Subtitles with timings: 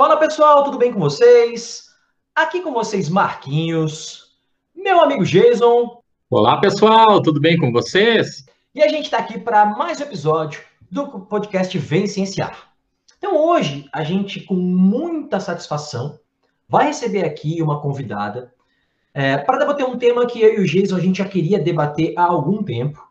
[0.00, 1.90] Fala pessoal, tudo bem com vocês?
[2.34, 4.34] Aqui com vocês, Marquinhos,
[4.74, 6.00] meu amigo Jason.
[6.30, 8.46] Olá pessoal, tudo bem com vocês?
[8.74, 12.72] E a gente está aqui para mais um episódio do podcast Vem Cienciar.
[13.18, 16.18] Então hoje a gente, com muita satisfação,
[16.66, 18.54] vai receber aqui uma convidada
[19.12, 22.14] é, para debater um tema que eu e o Jason a gente já queria debater
[22.16, 23.06] há algum tempo.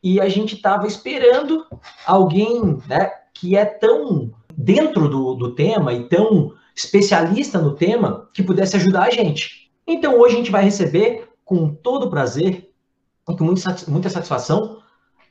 [0.00, 1.66] E a gente estava esperando
[2.06, 4.37] alguém né, que é tão
[4.68, 9.70] dentro do, do tema e tão especialista no tema que pudesse ajudar a gente.
[9.86, 12.70] Então hoje a gente vai receber com todo prazer
[13.26, 14.82] e com muita satisfação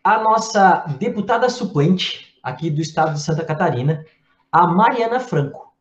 [0.04, 4.04] a nossa deputada suplente aqui do estado de Santa Catarina,
[4.52, 5.72] a Mariana Franco.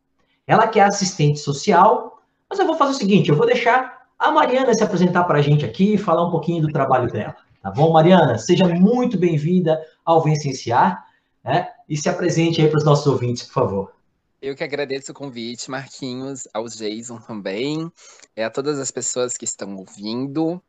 [0.45, 4.29] Ela que é assistente social, mas eu vou fazer o seguinte, eu vou deixar a
[4.29, 7.35] Mariana se apresentar para a gente aqui e falar um pouquinho do trabalho dela.
[7.63, 8.37] Tá bom, Mariana?
[8.37, 11.07] Seja muito bem-vinda ao Vencenciar
[11.47, 11.69] né?
[11.87, 13.93] E se apresente aí para os nossos ouvintes, por favor.
[14.41, 17.91] Eu que agradeço o convite, Marquinhos, ao Jason também,
[18.35, 20.61] é, a todas as pessoas que estão ouvindo.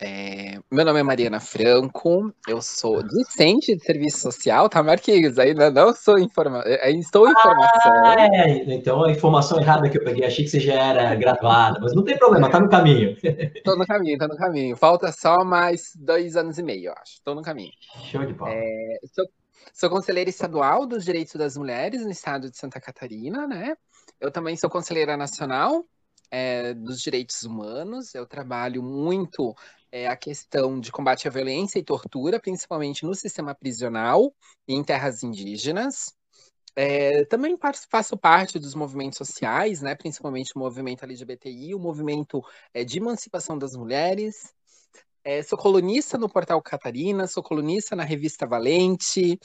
[0.00, 5.38] É, meu nome é Mariana Franco, eu sou discente de serviço social, tá, Marquinhos?
[5.40, 7.92] Ainda não sou informa ainda estou em formação.
[8.04, 11.80] Ah, é, então a informação errada que eu peguei, achei que você já era graduada,
[11.80, 13.16] mas não tem problema, tá no caminho.
[13.64, 14.76] Tô no caminho, tô no caminho.
[14.76, 17.20] Falta só mais dois anos e meio, eu acho.
[17.24, 17.72] Tô no caminho.
[18.04, 18.52] Show de bola.
[18.52, 19.26] É, sou,
[19.74, 23.76] sou conselheira estadual dos direitos das mulheres no estado de Santa Catarina, né?
[24.20, 25.84] Eu também sou conselheira nacional
[26.30, 28.14] é, dos direitos humanos.
[28.14, 29.54] Eu trabalho muito
[29.90, 34.34] é, a questão de combate à violência e tortura, principalmente no sistema prisional
[34.66, 36.14] e em terras indígenas.
[36.76, 37.58] É, também
[37.90, 42.40] faço parte dos movimentos sociais, né, principalmente o movimento LGBTI, o movimento
[42.72, 44.54] é, de emancipação das mulheres.
[45.30, 49.38] É, sou colunista no Portal Catarina, sou colunista na revista Valente,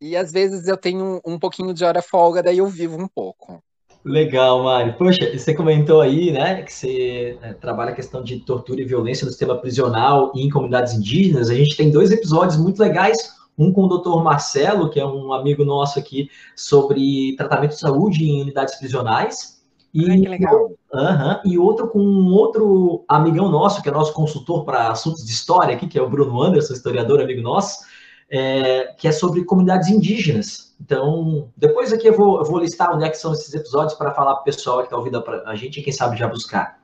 [0.00, 3.06] e às vezes eu tenho um, um pouquinho de hora folga, daí eu vivo um
[3.06, 3.62] pouco.
[4.02, 4.96] Legal, Mário.
[4.96, 9.26] Poxa, você comentou aí, né, que você é, trabalha a questão de tortura e violência
[9.26, 11.50] no sistema prisional e em comunidades indígenas.
[11.50, 13.18] A gente tem dois episódios muito legais,
[13.58, 18.24] um com o doutor Marcelo, que é um amigo nosso aqui, sobre tratamento de saúde
[18.24, 19.55] em unidades prisionais.
[19.92, 20.66] E, Ai, que legal.
[20.92, 25.32] Uh e outro com um outro amigão nosso, que é nosso consultor para assuntos de
[25.32, 27.84] história aqui, que é o Bruno Anderson, historiador amigo nosso,
[28.30, 30.74] é, que é sobre comunidades indígenas.
[30.80, 34.12] Então, depois aqui eu vou, eu vou listar onde é que são esses episódios para
[34.12, 36.78] falar para o pessoal que está ouvindo a gente e quem sabe já buscar.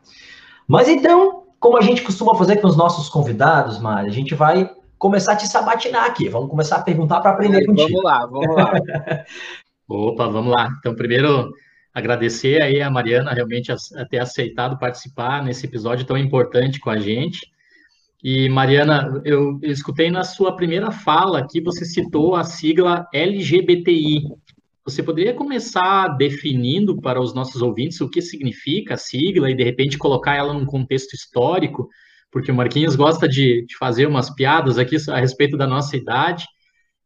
[0.66, 4.70] Mas então, como a gente costuma fazer com os nossos convidados, Mari, a gente vai
[4.98, 6.28] começar a te sabatinar aqui.
[6.28, 7.88] Vamos começar a perguntar para aprender contigo.
[7.88, 8.72] Vamos lá, vamos lá.
[9.88, 10.70] Opa, vamos lá.
[10.78, 11.52] Então, primeiro,
[11.92, 13.76] agradecer aí a Mariana realmente a
[14.06, 17.40] ter aceitado participar nesse episódio tão importante com a gente.
[18.22, 24.22] E, Mariana, eu escutei na sua primeira fala que você citou a sigla LGBTI.
[24.84, 29.64] Você poderia começar definindo para os nossos ouvintes o que significa a sigla e, de
[29.64, 31.88] repente, colocar ela num contexto histórico?
[32.30, 36.44] Porque o Marquinhos gosta de, de fazer umas piadas aqui a respeito da nossa idade.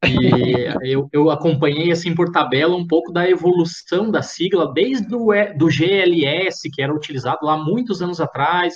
[0.09, 5.29] E eu, eu, acompanhei, assim, por tabela, um pouco da evolução da sigla, desde o
[5.57, 8.75] do GLS, que era utilizado lá muitos anos atrás,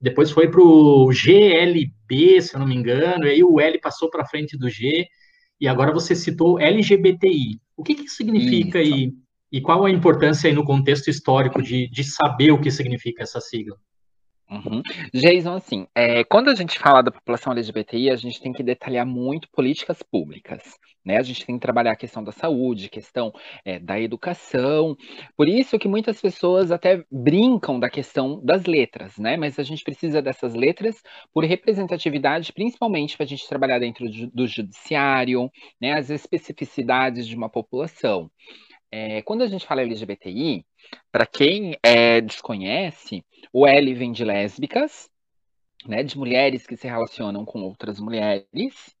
[0.00, 4.10] depois foi para o GLB, se eu não me engano, e aí o L passou
[4.10, 5.06] para frente do G,
[5.60, 7.60] e agora você citou LGBTI.
[7.76, 9.12] O que, que significa e,
[9.50, 13.40] e qual a importância aí no contexto histórico de, de saber o que significa essa
[13.40, 13.76] sigla?
[14.52, 14.82] Uhum.
[15.14, 19.06] Jason, assim, é, quando a gente fala da população LGBTI, a gente tem que detalhar
[19.06, 20.62] muito políticas públicas,
[21.02, 21.16] né?
[21.16, 23.32] A gente tem que trabalhar a questão da saúde, questão
[23.64, 24.94] é, da educação.
[25.38, 29.38] Por isso que muitas pessoas até brincam da questão das letras, né?
[29.38, 31.02] Mas a gente precisa dessas letras
[31.32, 34.04] por representatividade, principalmente para a gente trabalhar dentro
[34.34, 35.94] do judiciário, né?
[35.94, 38.30] As especificidades de uma população.
[38.94, 40.66] É, quando a gente fala LGBTI,
[41.10, 45.08] para quem é, desconhece, o L vem de lésbicas,
[45.86, 48.94] né, de mulheres que se relacionam com outras mulheres.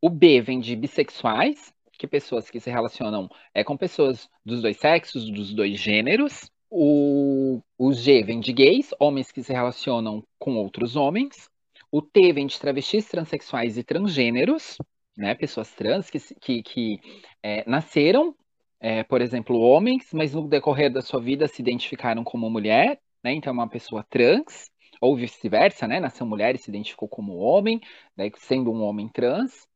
[0.00, 4.78] O B vem de bissexuais, que pessoas que se relacionam é, com pessoas dos dois
[4.78, 6.50] sexos, dos dois gêneros.
[6.70, 11.50] O, o G vem de gays, homens que se relacionam com outros homens.
[11.90, 14.78] O T vem de travestis, transexuais e transgêneros,
[15.14, 17.00] né, pessoas trans que, que, que
[17.42, 18.34] é, nasceram
[18.82, 23.32] é, por exemplo, homens, mas no decorrer da sua vida se identificaram como mulher, né?
[23.32, 26.00] Então, é uma pessoa trans, ou vice-versa, né?
[26.00, 27.80] Nasceu mulher e se identificou como homem,
[28.16, 28.28] né?
[28.38, 29.68] sendo um homem trans.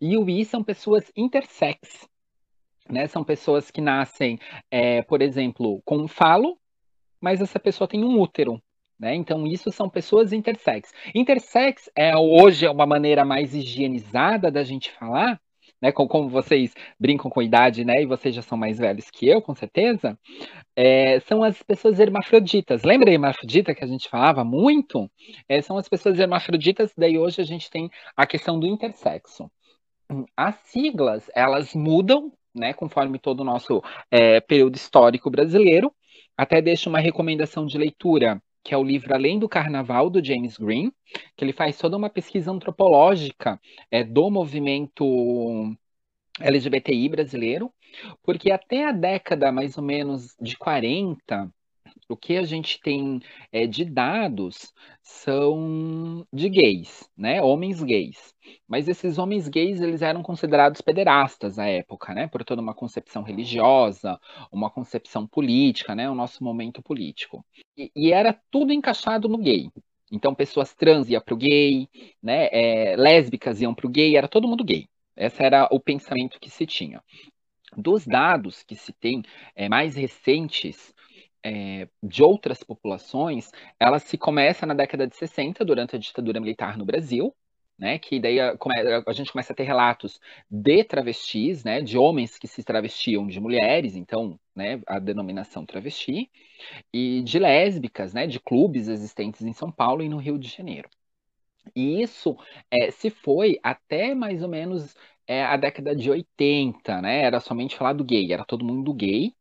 [0.00, 2.08] E o I são pessoas intersex,
[2.90, 3.06] né?
[3.06, 6.58] São pessoas que nascem, é, por exemplo, com um falo,
[7.20, 8.60] mas essa pessoa tem um útero,
[8.98, 9.14] né?
[9.14, 10.92] Então, isso são pessoas intersex.
[11.14, 15.40] Intersex é hoje é uma maneira mais higienizada da gente falar,
[15.80, 15.92] né?
[15.92, 18.02] Como, como vocês brincam com idade, né?
[18.02, 20.18] E vocês já são mais velhos que eu, com certeza.
[20.76, 22.82] É, são as pessoas hermafroditas.
[22.82, 25.10] Lembra a hermafrodita que a gente falava muito?
[25.48, 29.50] É, são as pessoas hermafroditas, daí hoje a gente tem a questão do intersexo.
[30.36, 35.92] As siglas, elas mudam, né, conforme todo o nosso é, período histórico brasileiro.
[36.36, 40.56] Até deixo uma recomendação de leitura que é o livro Além do Carnaval, do James
[40.58, 40.92] Green,
[41.36, 43.60] que ele faz toda uma pesquisa antropológica
[43.90, 45.76] é, do movimento
[46.40, 47.72] LGBTI brasileiro,
[48.22, 51.52] porque até a década mais ou menos de 40,
[52.08, 53.20] o que a gente tem
[53.52, 54.72] é, de dados
[55.02, 57.42] são de gays, né?
[57.42, 58.34] Homens gays.
[58.66, 62.26] Mas esses homens gays, eles eram considerados pederastas à época, né?
[62.26, 64.18] Por toda uma concepção religiosa,
[64.50, 66.10] uma concepção política, né?
[66.10, 67.44] O nosso momento político.
[67.76, 69.70] E, e era tudo encaixado no gay.
[70.10, 71.86] Então, pessoas trans iam para o gay,
[72.22, 72.48] né?
[72.50, 74.88] É, lésbicas iam para o gay, era todo mundo gay.
[75.14, 77.02] Esse era o pensamento que se tinha.
[77.76, 79.22] Dos dados que se tem
[79.54, 80.94] é, mais recentes,
[81.48, 83.50] é, de outras populações,
[83.80, 87.34] ela se começa na década de 60, durante a ditadura militar no Brasil,
[87.78, 88.56] né, que daí a,
[89.06, 93.40] a, gente começa a ter relatos de travestis, né, de homens que se travestiam de
[93.40, 96.30] mulheres, então, né, a denominação travesti,
[96.92, 100.88] e de lésbicas, né, de clubes existentes em São Paulo e no Rio de Janeiro.
[101.74, 102.36] E isso
[102.70, 104.94] é, se foi até mais ou menos
[105.26, 109.34] é, a década de 80, né, era somente falar do gay, era todo mundo gay,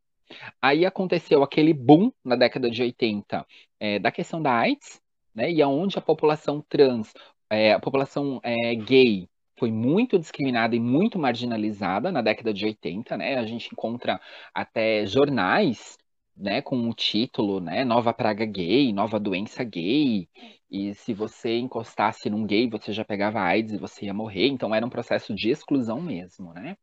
[0.62, 3.46] Aí aconteceu aquele boom na década de 80
[3.80, 5.02] é, da questão da AIDS,
[5.34, 5.52] né?
[5.52, 7.14] E aonde a população trans,
[7.50, 9.28] é, a população é, gay
[9.58, 13.38] foi muito discriminada e muito marginalizada na década de 80, né?
[13.38, 14.20] A gente encontra
[14.54, 15.98] até jornais,
[16.36, 20.30] né, com o título, né, Nova praga gay, nova doença gay,
[20.70, 24.74] e se você encostasse num gay, você já pegava AIDS e você ia morrer, então
[24.76, 26.78] era um processo de exclusão mesmo, né?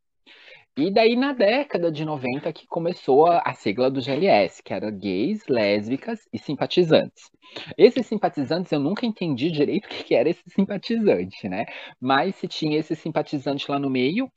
[0.77, 4.91] E daí, na década de 90, que começou a, a sigla do GLS, que era
[4.91, 7.31] gays, lésbicas e simpatizantes.
[7.79, 11.67] Esses simpatizantes, eu nunca entendi direito o que, que era esse simpatizante, né?
[12.01, 14.29] Mas se tinha esse simpatizante lá no meio,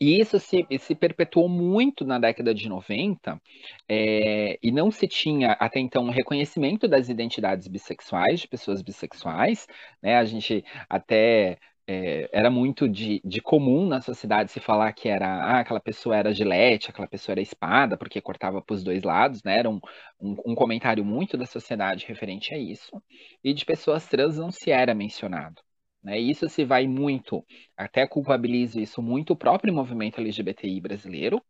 [0.00, 3.38] e isso se, se perpetuou muito na década de 90,
[3.86, 9.66] é, e não se tinha até então um reconhecimento das identidades bissexuais, de pessoas bissexuais,
[10.02, 10.16] né?
[10.16, 11.58] A gente até
[11.92, 16.16] é, era muito de, de, comum na sociedade se falar que era ah, aquela pessoa
[16.16, 19.58] era gilete, aquela pessoa era espada, porque cortava para os dois lados, né?
[19.58, 19.80] Era um,
[20.20, 23.02] um, um, comentário muito da sociedade referente a isso.
[23.42, 25.60] E de pessoas trans não se era mencionado.
[26.02, 26.18] Né?
[26.20, 27.44] Isso se vai muito,
[27.76, 31.42] até culpabiliza isso muito o próprio movimento LGBTI brasileiro,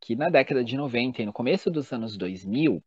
[0.00, 2.82] que na década de 90 e no começo dos anos 2000,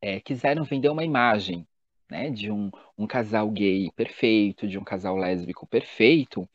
[0.00, 1.66] é, quiseram vender uma imagem
[2.12, 6.46] né, de um, um casal gay perfeito, de um casal lésbico perfeito,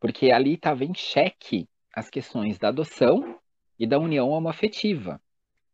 [0.00, 3.38] porque ali estava em xeque as questões da adoção
[3.78, 5.20] e da união homoafetiva.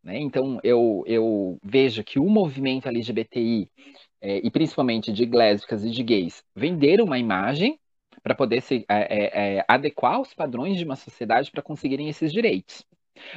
[0.03, 0.19] Né?
[0.19, 3.71] Então, eu, eu vejo que o movimento LGBTI,
[4.21, 7.79] é, e principalmente de lésbicas e de gays, venderam uma imagem
[8.21, 12.85] para poder se é, é, adequar aos padrões de uma sociedade para conseguirem esses direitos.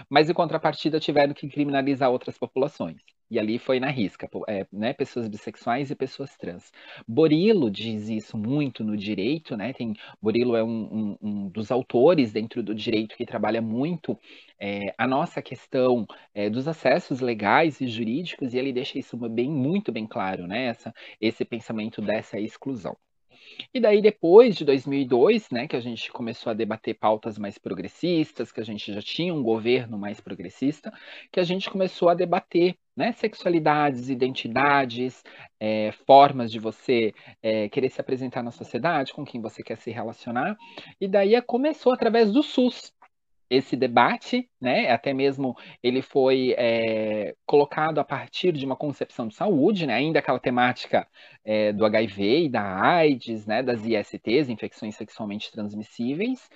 [0.09, 2.97] Mas, em contrapartida, tiveram que criminalizar outras populações.
[3.31, 6.69] E ali foi na risca, é, né, pessoas bissexuais e pessoas trans.
[7.07, 9.71] Borilo diz isso muito no direito, né?
[9.71, 14.19] Tem, Borilo é um, um, um dos autores dentro do direito que trabalha muito
[14.59, 19.49] é, a nossa questão é, dos acessos legais e jurídicos, e ele deixa isso bem,
[19.49, 20.65] muito bem claro, né?
[20.65, 22.97] Essa, esse pensamento dessa exclusão.
[23.73, 28.51] E daí, depois de 2002, né, que a gente começou a debater pautas mais progressistas,
[28.51, 30.91] que a gente já tinha um governo mais progressista,
[31.31, 35.23] que a gente começou a debater né, sexualidades, identidades,
[35.59, 39.89] é, formas de você é, querer se apresentar na sociedade, com quem você quer se
[39.89, 40.55] relacionar.
[40.99, 42.93] E daí começou através do SUS,
[43.49, 49.33] esse debate, né, até mesmo ele foi é, colocado a partir de uma concepção de
[49.33, 51.05] saúde, né, ainda aquela temática
[51.43, 56.49] é, do HIV e da AIDS, né, das ISTs, infecções sexualmente transmissíveis,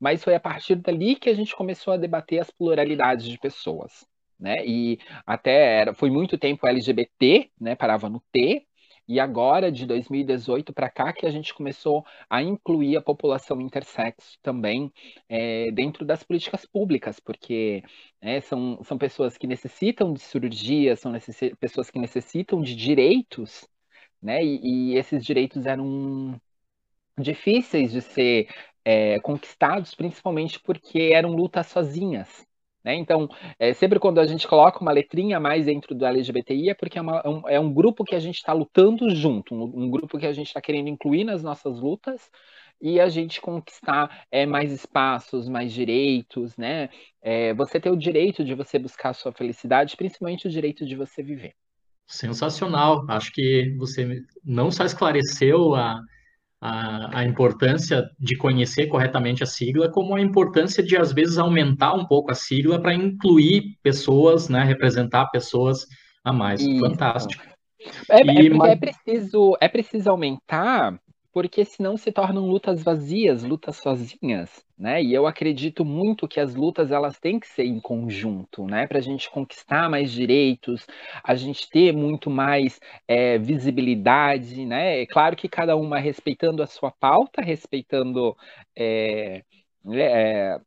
[0.00, 4.04] mas foi a partir dali que a gente começou a debater as pluralidades de pessoas.
[4.42, 8.66] Né, e até era, foi muito tempo LGBT, né, parava no T,
[9.06, 14.38] e agora, de 2018 para cá, que a gente começou a incluir a população intersexo
[14.42, 14.92] também
[15.28, 17.82] é, dentro das políticas públicas, porque
[18.20, 21.12] né, são, são pessoas que necessitam de cirurgia, são
[21.60, 23.68] pessoas que necessitam de direitos,
[24.22, 24.44] né?
[24.44, 26.40] E, e esses direitos eram
[27.18, 28.48] difíceis de ser
[28.84, 32.46] é, conquistados, principalmente porque eram lutas sozinhas.
[32.84, 32.96] Né?
[32.96, 36.74] Então, é, sempre quando a gente coloca uma letrinha a mais dentro do LGBTI é
[36.74, 39.90] porque é, uma, um, é um, grupo que a gente está lutando junto, um, um,
[39.90, 42.30] grupo que a gente está querendo incluir nas nossas lutas
[42.80, 46.88] e a gente conquistar é, mais espaços, mais direitos, né?
[47.22, 50.96] É, você ter o direito de você buscar a sua felicidade, principalmente o direito de
[50.96, 51.54] você viver.
[52.04, 53.06] Sensacional.
[53.08, 56.00] Acho que você não só esclareceu a,
[56.64, 61.92] a, a, importância de conhecer corretamente a sigla, como a importância de, às vezes, aumentar
[61.92, 65.88] um pouco a sigla para incluir pessoas, né, representar pessoas
[66.24, 66.60] a mais.
[66.60, 66.78] Isso.
[66.78, 67.42] Fantástico.
[68.08, 68.70] É, e, é, mas...
[68.70, 71.00] é, preciso, é preciso aumentar
[71.32, 75.02] porque senão se tornam lutas vazias, lutas sozinhas, né?
[75.02, 78.86] E eu acredito muito que as lutas elas têm que ser em conjunto, né?
[78.86, 80.86] Para a gente conquistar mais direitos,
[81.24, 85.02] a gente ter muito mais é, visibilidade, né?
[85.02, 88.36] É claro que cada uma respeitando a sua pauta, respeitando
[88.76, 89.42] é,
[89.86, 90.60] é,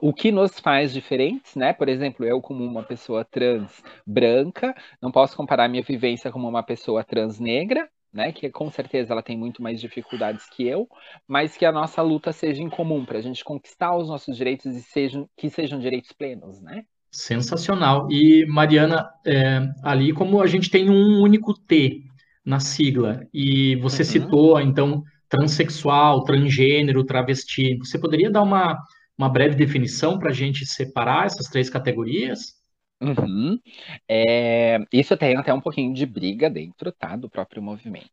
[0.00, 1.72] o que nos faz diferentes, né?
[1.72, 6.62] Por exemplo, eu como uma pessoa trans branca, não posso comparar minha vivência como uma
[6.62, 8.32] pessoa trans negra, né?
[8.32, 10.88] Que com certeza ela tem muito mais dificuldades que eu,
[11.26, 14.74] mas que a nossa luta seja em comum para a gente conquistar os nossos direitos
[14.74, 16.84] e sejam que sejam direitos plenos, né?
[17.10, 18.06] Sensacional.
[18.10, 22.02] E Mariana, é, ali como a gente tem um único T
[22.44, 24.08] na sigla e você uhum.
[24.08, 28.78] citou então transexual, transgênero, travesti, você poderia dar uma
[29.18, 32.57] uma breve definição para a gente separar essas três categorias?
[33.00, 33.60] Uhum.
[34.08, 38.10] É, isso tem até um pouquinho de briga dentro, tá, do próprio movimento.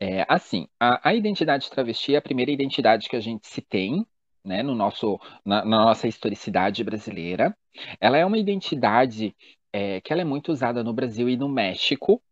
[0.00, 4.06] É, assim, a, a identidade travesti é a primeira identidade que a gente se tem,
[4.44, 7.56] né, no nosso, na, na nossa historicidade brasileira.
[8.00, 9.36] Ela é uma identidade
[9.72, 12.22] é, que ela é muito usada no Brasil e no México,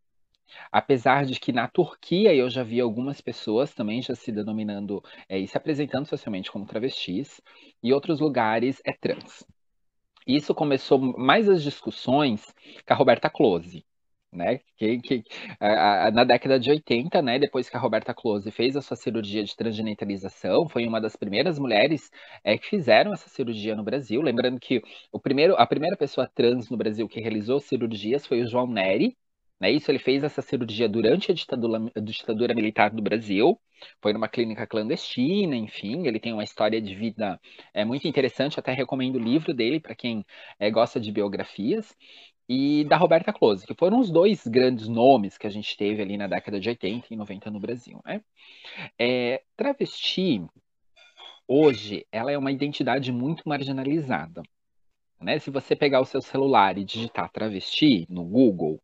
[0.72, 5.38] apesar de que na Turquia eu já vi algumas pessoas também já se denominando é,
[5.38, 7.40] e se apresentando socialmente como travestis,
[7.82, 9.44] e outros lugares é trans.
[10.26, 12.44] Isso começou mais as discussões
[12.86, 13.84] com a Roberta Close,
[14.32, 14.60] né?
[14.76, 15.22] Que, que
[15.60, 18.96] a, a, na década de 80, né, depois que a Roberta Close fez a sua
[18.96, 22.10] cirurgia de transgenitalização, foi uma das primeiras mulheres
[22.42, 24.20] é, que fizeram essa cirurgia no Brasil.
[24.22, 28.48] Lembrando que o primeiro, a primeira pessoa trans no Brasil que realizou cirurgias foi o
[28.48, 29.16] João Neri,
[29.60, 29.70] né?
[29.70, 33.58] Isso ele fez essa cirurgia durante a ditadura, a ditadura militar do Brasil.
[34.00, 37.40] Foi numa clínica clandestina, enfim, ele tem uma história de vida
[37.72, 38.58] é, muito interessante.
[38.58, 40.24] Até recomendo o livro dele para quem
[40.58, 41.94] é, gosta de biografias.
[42.46, 46.18] E da Roberta Close, que foram os dois grandes nomes que a gente teve ali
[46.18, 48.02] na década de 80 e 90 no Brasil.
[48.04, 48.20] Né?
[48.98, 50.44] É, travesti,
[51.48, 54.42] hoje, ela é uma identidade muito marginalizada.
[55.18, 55.38] Né?
[55.38, 58.78] Se você pegar o seu celular e digitar travesti no Google,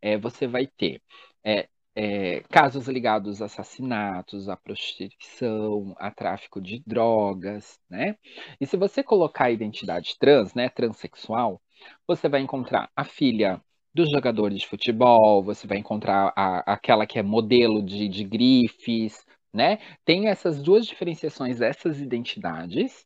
[0.00, 1.02] é, você vai ter
[1.44, 8.16] é, é, casos ligados a assassinatos, a prostituição, a tráfico de drogas, né?
[8.60, 11.60] E se você colocar a identidade trans, né, transexual,
[12.06, 13.60] você vai encontrar a filha
[13.92, 19.24] dos jogadores de futebol, você vai encontrar a, aquela que é modelo de, de grifes,
[19.52, 19.78] né?
[20.04, 23.04] Tem essas duas diferenciações dessas identidades.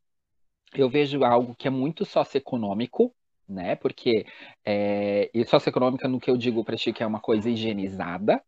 [0.75, 3.15] Eu vejo algo que é muito socioeconômico,
[3.53, 3.77] né?
[3.77, 4.27] Porque
[4.65, 8.43] é, e socioeconômica, no que eu digo para ti, que é uma coisa higienizada,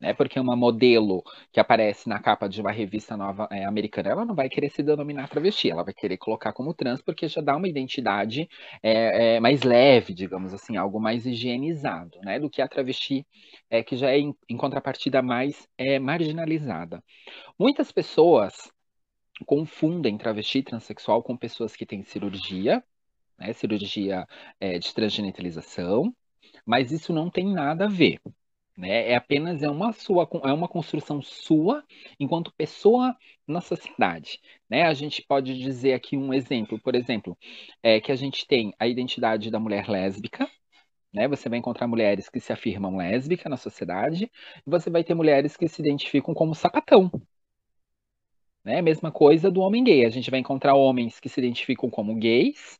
[0.00, 0.14] né?
[0.14, 1.22] Porque uma modelo
[1.52, 4.82] que aparece na capa de uma revista nova é, americana, ela não vai querer se
[4.82, 8.48] denominar travesti, ela vai querer colocar como trans, porque já dá uma identidade
[8.82, 12.38] é, é, mais leve, digamos assim, algo mais higienizado, né?
[12.38, 13.26] Do que a travesti,
[13.70, 15.68] é, que já é em, em contrapartida mais
[16.00, 17.02] marginalizada.
[17.58, 18.70] Muitas pessoas
[19.46, 22.82] confundem travesti transexual com pessoas que têm cirurgia,
[23.38, 24.26] né, cirurgia
[24.60, 26.14] é, de transgenitalização,
[26.66, 28.20] mas isso não tem nada a ver.
[28.76, 29.10] Né?
[29.10, 31.84] É apenas é uma sua é uma construção sua
[32.20, 33.16] enquanto pessoa
[33.46, 34.40] na sociedade.
[34.70, 34.82] Né?
[34.84, 37.36] A gente pode dizer aqui um exemplo, por exemplo,
[37.82, 40.48] é que a gente tem a identidade da mulher lésbica,
[41.12, 41.26] né?
[41.28, 44.30] Você vai encontrar mulheres que se afirmam lésbica na sociedade,
[44.66, 47.10] e você vai ter mulheres que se identificam como sapatão.
[48.64, 48.82] Né?
[48.82, 50.04] Mesma coisa do homem gay.
[50.04, 52.78] A gente vai encontrar homens que se identificam como gays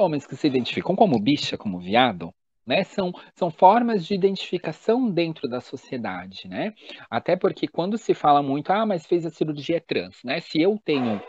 [0.00, 2.32] homens que se identificam como bicha, como viado,
[2.66, 6.72] né, são, são formas de identificação dentro da sociedade, né?
[7.10, 10.40] Até porque quando se fala muito, ah, mas fez a cirurgia trans, né?
[10.40, 11.20] Se eu tenho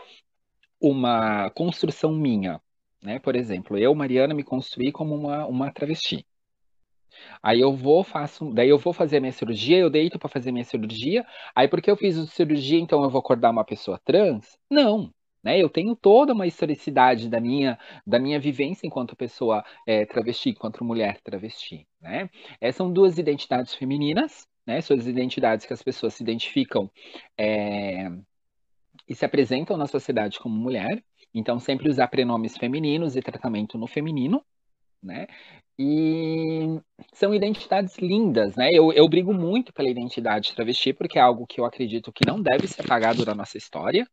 [0.80, 2.60] uma construção minha,
[3.02, 3.18] né?
[3.18, 6.24] Por exemplo, eu, Mariana, me construí como uma, uma travesti.
[7.42, 10.64] Aí eu vou, faço, daí eu vou fazer minha cirurgia, eu deito para fazer minha
[10.64, 11.26] cirurgia.
[11.54, 14.56] Aí porque eu fiz a cirurgia, então eu vou acordar uma pessoa trans?
[14.70, 15.12] Não,
[15.42, 15.58] né?
[15.58, 20.84] Eu tenho toda uma historicidade da minha, da minha vivência enquanto pessoa é, travesti, enquanto
[20.84, 21.86] mulher travesti.
[22.00, 22.30] Né?
[22.60, 24.80] É, são duas identidades femininas, né?
[24.80, 26.90] suas identidades que as pessoas se identificam
[27.36, 28.10] é,
[29.08, 31.02] e se apresentam na sociedade como mulher.
[31.34, 34.44] Então, sempre usar prenomes femininos e tratamento no feminino,
[35.02, 35.26] né?
[35.78, 36.80] E
[37.12, 38.70] são identidades lindas, né?
[38.72, 42.40] Eu, eu brigo muito pela identidade travesti, porque é algo que eu acredito que não
[42.42, 44.06] deve ser apagado da nossa história,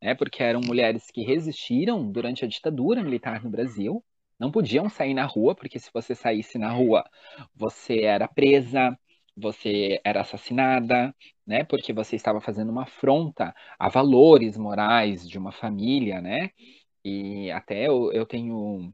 [0.00, 0.14] né?
[0.14, 4.04] Porque eram mulheres que resistiram durante a ditadura militar no Brasil,
[4.38, 7.04] não podiam sair na rua, porque se você saísse na rua,
[7.54, 8.96] você era presa,
[9.36, 11.14] você era assassinada,
[11.46, 11.64] né?
[11.64, 16.50] Porque você estava fazendo uma afronta a valores morais de uma família, né?
[17.04, 18.92] E até eu, eu tenho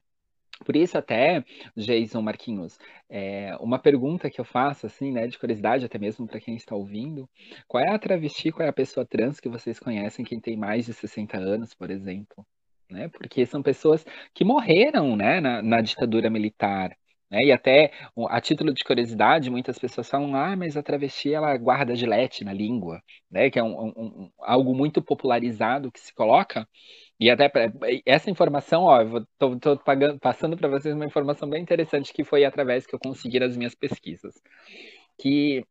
[0.65, 1.45] por isso até,
[1.77, 2.79] Jason Marquinhos,
[3.09, 6.75] é, uma pergunta que eu faço, assim, né, de curiosidade, até mesmo para quem está
[6.75, 7.29] ouvindo,
[7.69, 10.87] qual é a travesti, qual é a pessoa trans que vocês conhecem, quem tem mais
[10.87, 12.47] de 60 anos, por exemplo?
[12.91, 13.09] Né?
[13.09, 14.05] Porque são pessoas
[14.35, 16.97] que morreram, né, na, na ditadura militar,
[17.33, 17.45] né?
[17.45, 17.91] E até,
[18.29, 22.53] a título de curiosidade, muitas pessoas falam, ah, mas a travesti, ela guarda gilete na
[22.53, 23.51] língua, né?
[23.51, 26.69] Que é um, um, algo muito popularizado que se coloca,
[27.19, 27.51] e até
[28.05, 28.99] essa informação, ó,
[29.85, 33.57] pagando, passando para vocês uma informação bem interessante que foi através que eu consegui nas
[33.57, 34.35] minhas pesquisas.
[35.19, 35.65] Que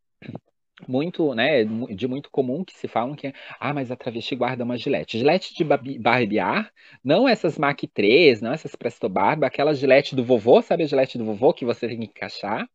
[0.87, 4.77] muito, né, de muito comum que se falam que, ah, mas a travesti guarda uma
[4.77, 5.17] gilete.
[5.17, 6.71] Gilete de barbear,
[7.03, 11.17] não essas Mac 3, não essas Presto Barba, aquela gilete do vovô, sabe a gilete
[11.17, 12.67] do vovô que você tem que encaixar?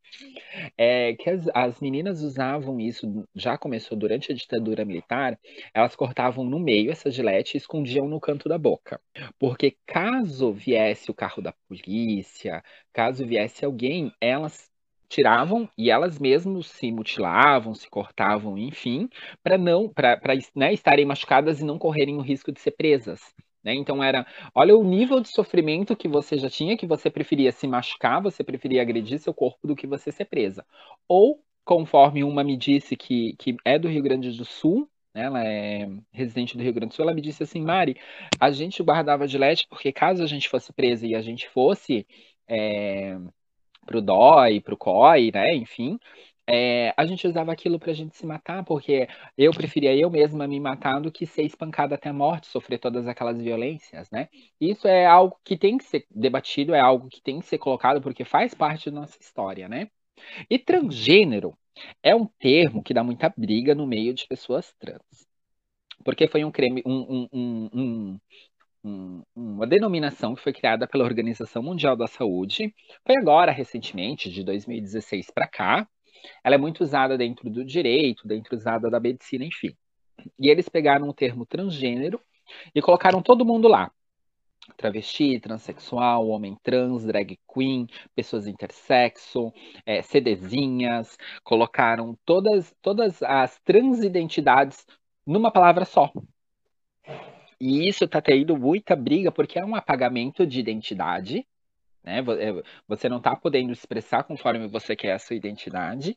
[0.77, 5.39] É, que as, as meninas usavam isso, já começou durante a ditadura militar,
[5.75, 9.01] elas cortavam no meio essa gilete e escondiam no canto da boca.
[9.39, 14.71] Porque caso viesse o carro da polícia, caso viesse alguém, elas
[15.09, 19.09] tiravam e elas mesmas se mutilavam, se cortavam, enfim,
[19.43, 20.21] para não para
[20.55, 23.21] né, estarem machucadas e não correrem o risco de ser presas.
[23.67, 23.75] Né?
[23.75, 27.67] Então era, olha o nível de sofrimento que você já tinha, que você preferia se
[27.67, 30.65] machucar, você preferia agredir seu corpo do que você ser presa.
[31.09, 35.45] Ou, conforme uma me disse que, que é do Rio Grande do Sul, né, ela
[35.45, 37.97] é residente do Rio Grande do Sul, ela me disse assim, Mari,
[38.39, 42.07] a gente guardava de leite porque caso a gente fosse presa e a gente fosse
[42.49, 43.19] é,
[43.87, 45.55] pro DOI, pro COI, né?
[45.55, 45.99] Enfim,
[46.47, 50.61] é, a gente usava aquilo pra gente se matar, porque eu preferia eu mesma me
[50.61, 54.29] matar do que ser espancada até a morte, sofrer todas aquelas violências, né?
[54.61, 58.01] Isso é algo que tem que ser debatido, é algo que tem que ser colocado,
[58.01, 59.89] porque faz parte da nossa história, né?
[60.51, 61.57] E transgênero
[62.03, 65.27] é um termo que dá muita briga no meio de pessoas trans.
[66.05, 68.21] Porque foi um creme, um, um, um,
[68.87, 72.73] um, uma denominação que foi criada pela Organização Mundial da Saúde.
[73.05, 75.89] Foi agora, recentemente, de 2016 para cá.
[76.45, 79.75] Ela é muito usada dentro do direito, dentro usada da medicina, enfim.
[80.39, 82.21] E eles pegaram o termo transgênero
[82.75, 83.91] e colocaram todo mundo lá.
[84.77, 89.53] Travesti, transexual, homem trans, drag queen, pessoas intersexo,
[89.85, 94.85] é, CDzinhas, colocaram todas, todas as transidentidades
[95.25, 96.11] numa palavra só,
[97.61, 101.47] e isso está tendo muita briga porque é um apagamento de identidade,
[102.05, 102.19] né?
[102.19, 106.17] É, você não está podendo expressar conforme você quer a sua identidade.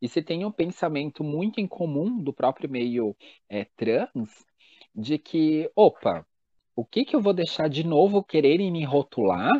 [0.00, 3.16] E se tem um pensamento muito incomum do próprio meio
[3.48, 4.46] é, trans
[4.94, 6.24] de que, opa,
[6.76, 9.50] o que, que eu vou deixar de novo quererem me rotular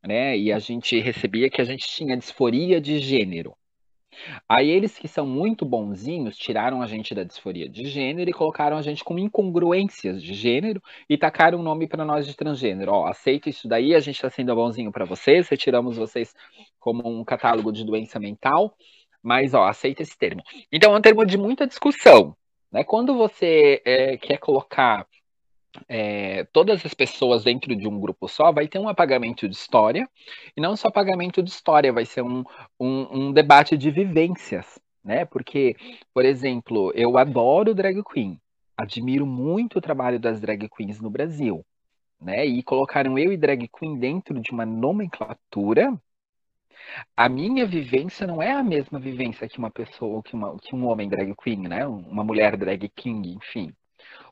[0.05, 0.37] né?
[0.37, 3.55] E a gente recebia que a gente tinha disforia de gênero.
[4.47, 8.77] Aí eles que são muito bonzinhos tiraram a gente da disforia de gênero e colocaram
[8.77, 12.91] a gente com incongruências de gênero e tacaram um nome para nós de transgênero.
[12.91, 16.33] Ó, aceita isso daí, a gente está sendo bonzinho para vocês, retiramos vocês
[16.79, 18.75] como um catálogo de doença mental,
[19.21, 20.41] mas ó, aceita esse termo.
[20.71, 22.35] Então é um termo de muita discussão.
[22.71, 22.83] Né?
[22.83, 25.07] Quando você é, quer colocar
[25.87, 30.07] é, todas as pessoas dentro de um grupo só, vai ter um apagamento de história,
[30.55, 32.43] e não só apagamento de história, vai ser um,
[32.79, 35.25] um, um debate de vivências, né?
[35.25, 35.75] Porque,
[36.13, 38.39] por exemplo, eu adoro drag queen,
[38.77, 41.65] admiro muito o trabalho das drag queens no Brasil,
[42.19, 42.45] né?
[42.45, 45.93] E colocaram eu e drag queen dentro de uma nomenclatura.
[47.15, 50.87] A minha vivência não é a mesma vivência que uma pessoa, que, uma, que um
[50.87, 51.85] homem drag queen, né?
[51.87, 53.73] Uma mulher drag king, enfim.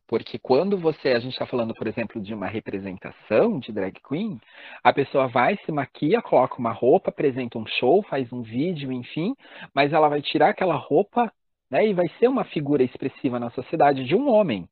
[0.08, 4.40] Porque quando você, a gente está falando, por exemplo, de uma representação de drag queen,
[4.84, 9.36] a pessoa vai, se maquia, coloca uma roupa, apresenta um show, faz um vídeo, enfim,
[9.74, 11.32] mas ela vai tirar aquela roupa
[11.72, 14.68] né, e vai ser uma figura expressiva na sociedade de um homem.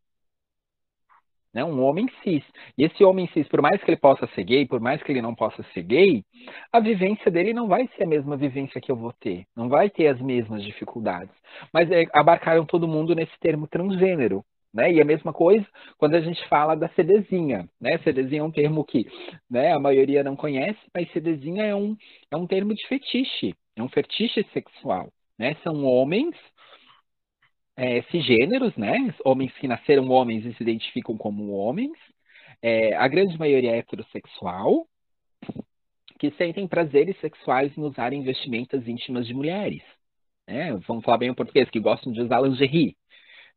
[1.53, 1.63] né?
[1.63, 2.43] Um homem cis.
[2.77, 5.21] E esse homem cis, por mais que ele possa ser gay, por mais que ele
[5.21, 6.23] não possa ser gay,
[6.71, 9.45] a vivência dele não vai ser a mesma vivência que eu vou ter.
[9.55, 11.33] Não vai ter as mesmas dificuldades.
[11.73, 14.43] Mas é, abarcaram todo mundo nesse termo transgênero.
[14.73, 14.93] Né?
[14.93, 15.65] E a mesma coisa
[15.97, 17.69] quando a gente fala da CDzinha.
[17.79, 17.97] Né?
[17.99, 19.05] CDzinha é um termo que
[19.49, 21.95] né, a maioria não conhece, mas CDzinha é um,
[22.31, 23.53] é um termo de fetiche.
[23.75, 25.11] É um fetiche sexual.
[25.37, 25.55] Né?
[25.63, 26.35] São homens
[27.75, 29.13] é, cisgêneros, né?
[29.25, 31.97] Homens que nasceram homens e se identificam como homens.
[32.61, 34.85] É, a grande maioria é heterossexual,
[36.19, 39.81] que sentem prazeres sexuais em usarem vestimentas íntimas de mulheres.
[40.47, 40.73] Né?
[40.87, 42.95] Vamos falar bem o português, que gostam de usar lingerie.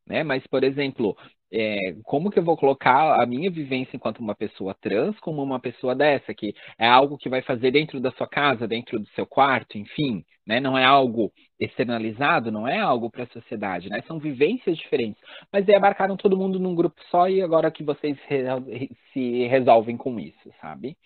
[0.07, 0.23] Né?
[0.23, 1.17] Mas, por exemplo,
[1.53, 5.61] é, como que eu vou colocar a minha vivência enquanto uma pessoa trans como uma
[5.61, 9.27] pessoa dessa, que é algo que vai fazer dentro da sua casa, dentro do seu
[9.27, 10.61] quarto, enfim, né?
[10.61, 14.03] Não é algo externalizado, não é algo para a sociedade, né?
[14.07, 15.23] São vivências diferentes.
[15.53, 19.97] Mas aí abarcaram todo mundo num grupo só e agora que vocês re se resolvem
[19.97, 20.97] com isso, sabe?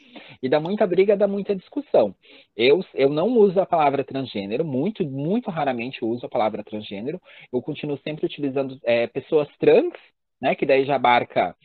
[0.42, 2.14] E dá muita briga, dá muita discussão.
[2.56, 7.20] Eu, eu não uso a palavra transgênero, muito, muito raramente uso a palavra transgênero.
[7.52, 9.92] Eu continuo sempre utilizando é, pessoas trans
[10.40, 10.54] né?
[10.54, 11.56] Que daí já abarca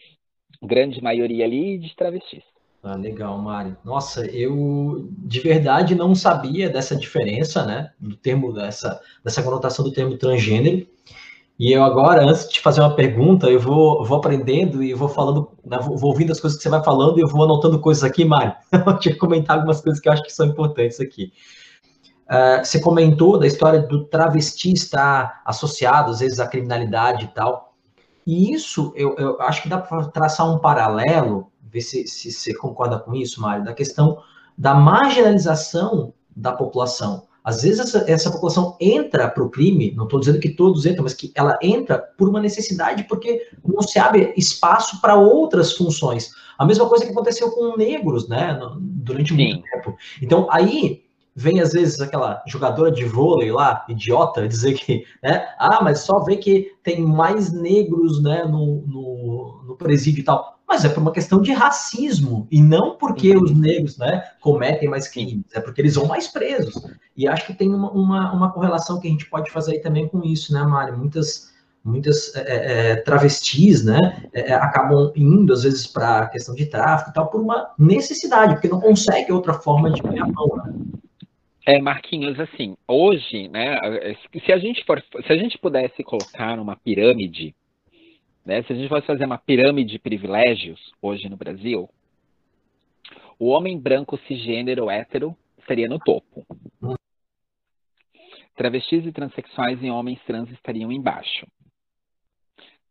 [0.62, 2.43] grande maioria ali de travestis.
[2.84, 3.78] Ah, legal, Mari.
[3.82, 7.91] Nossa, eu de verdade não sabia dessa diferença, né?
[7.98, 10.86] Do termo, dessa, dessa conotação do termo transgênero.
[11.58, 15.50] E eu agora, antes de fazer uma pergunta, eu vou, vou aprendendo e vou falando,
[15.63, 18.26] né, vou ouvindo as coisas que você vai falando e eu vou anotando coisas aqui,
[18.26, 18.54] Mari.
[18.74, 21.32] Eu tinha comentar algumas coisas que eu acho que são importantes aqui.
[22.30, 27.76] Uh, você comentou da história do travesti estar associado, às vezes, à criminalidade e tal.
[28.26, 32.54] E isso, eu, eu acho que dá para traçar um paralelo, ver se, se você
[32.54, 34.19] concorda com isso, Mário, da questão
[34.58, 37.28] da marginalização da população.
[37.43, 41.04] Às vezes essa, essa população entra para o crime, não estou dizendo que todos entram,
[41.04, 46.32] mas que ela entra por uma necessidade, porque não se abre espaço para outras funções.
[46.58, 49.63] A mesma coisa que aconteceu com negros, né, durante muito Sim.
[49.73, 49.97] tempo.
[50.21, 51.04] Então, aí
[51.36, 56.19] vem às vezes aquela jogadora de vôlei lá, idiota, dizer que, né, ah, mas só
[56.19, 60.60] vê que tem mais negros, né, no, no, no presídio e tal.
[60.74, 65.08] Mas é por uma questão de racismo, e não porque os negros, né, cometem mais
[65.08, 66.74] crimes, é porque eles vão mais presos.
[67.16, 70.08] E acho que tem uma, uma, uma correlação que a gente pode fazer aí também
[70.08, 70.98] com isso, né, Mário?
[70.98, 71.54] Muitas
[71.86, 74.00] muitas é, é, travestis, né,
[74.34, 77.72] é, é acabam indo às vezes para a questão de tráfico e tal por uma
[77.78, 80.58] necessidade, porque não consegue outra forma de ganhar pão.
[80.58, 80.74] Né?
[81.68, 83.78] É, Marquinhos, assim, hoje, né,
[84.44, 87.54] se a gente for, se a gente pudesse colocar numa pirâmide,
[88.46, 91.90] né, se a gente fosse fazer uma pirâmide de privilégios hoje no Brasil,
[93.40, 95.36] o homem branco cisgênero hétero
[95.68, 96.46] seria no topo.
[98.56, 101.48] Travestis e transexuais e homens trans estariam embaixo.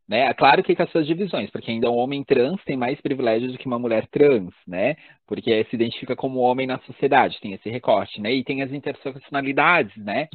[0.07, 0.27] Né?
[0.27, 3.53] É claro que com as suas divisões, porque ainda um homem trans tem mais privilégios
[3.53, 4.95] do que uma mulher trans, né?
[5.25, 8.33] Porque se identifica como homem na sociedade, tem esse recorte, né?
[8.33, 10.27] E tem as interseccionalidades, né?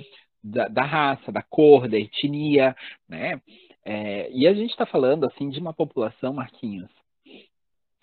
[0.43, 2.75] Da, da raça, da cor, da etnia,
[3.07, 3.39] né?
[3.90, 6.90] É, e a gente está falando, assim, de uma população, Marquinhos,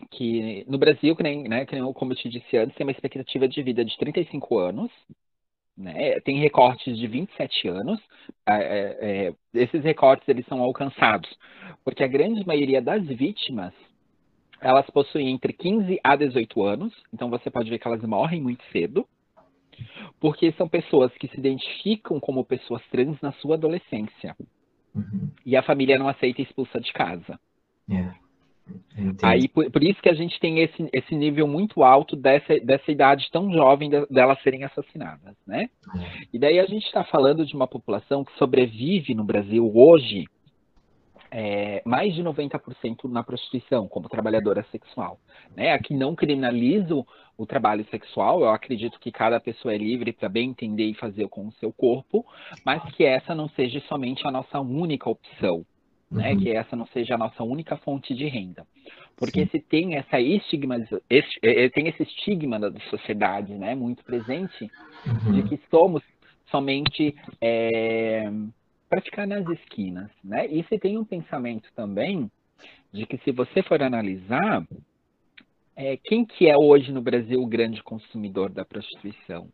[0.10, 2.92] que no Brasil, que nem, né, que nem, como eu te disse antes, tem uma
[2.92, 4.92] expectativa de vida de 35 anos,
[5.78, 6.20] né?
[6.22, 8.00] Tem recortes de 27 anos.
[8.48, 11.30] É, é, é, esses recortes eles são alcançados
[11.84, 13.74] porque a grande maioria das vítimas
[14.60, 16.94] elas possuem entre 15 a 18 anos.
[17.14, 19.08] Então você pode ver que elas morrem muito cedo,
[20.20, 24.36] porque são pessoas que se identificam como pessoas trans na sua adolescência.
[24.96, 25.30] Uhum.
[25.46, 27.40] E a família não aceita e expulsa de casa.
[27.90, 28.16] Yeah.
[28.98, 29.12] É.
[29.22, 32.92] Aí, por, por, isso que a gente tem esse, esse nível muito alto dessa, dessa
[32.92, 35.70] idade tão jovem de, delas serem assassinadas, né?
[35.96, 36.28] É.
[36.34, 40.26] E daí a gente está falando de uma população que sobrevive no Brasil hoje
[41.32, 45.20] é, mais de 90% na prostituição, como trabalhadora sexual.
[45.56, 45.72] Né?
[45.72, 47.06] Aqui não criminalizo
[47.38, 51.28] o trabalho sexual, eu acredito que cada pessoa é livre para bem entender e fazer
[51.28, 52.26] com o seu corpo,
[52.64, 55.66] mas que essa não seja somente a nossa única opção
[56.10, 56.34] né?
[56.34, 56.40] Uhum.
[56.40, 58.66] Que essa não seja a nossa única fonte de renda.
[59.18, 59.50] Porque Sim.
[59.52, 60.78] se tem essa estigma,
[61.10, 64.70] esse, é, é, tem esse estigma da sociedade, né, muito presente,
[65.06, 65.34] uhum.
[65.34, 66.04] de que somos
[66.52, 68.30] somente é,
[68.96, 70.48] para ficar nas esquinas, né?
[70.48, 72.32] E se tem um pensamento também
[72.94, 74.66] de que se você for analisar,
[75.76, 79.50] é, quem que é hoje no Brasil o grande consumidor da prostituição?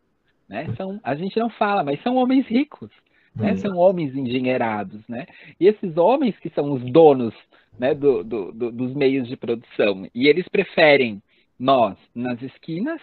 [0.48, 0.72] Né?
[0.76, 2.92] São, a gente não fala, mas são homens ricos
[3.36, 3.54] né?
[3.54, 3.58] Hum.
[3.58, 5.26] São homens engenheirados, né?
[5.60, 7.34] E esses homens que são os donos
[7.80, 10.08] né, do, do, do, dos meios de produção.
[10.14, 11.22] E eles preferem
[11.58, 13.02] nós nas esquinas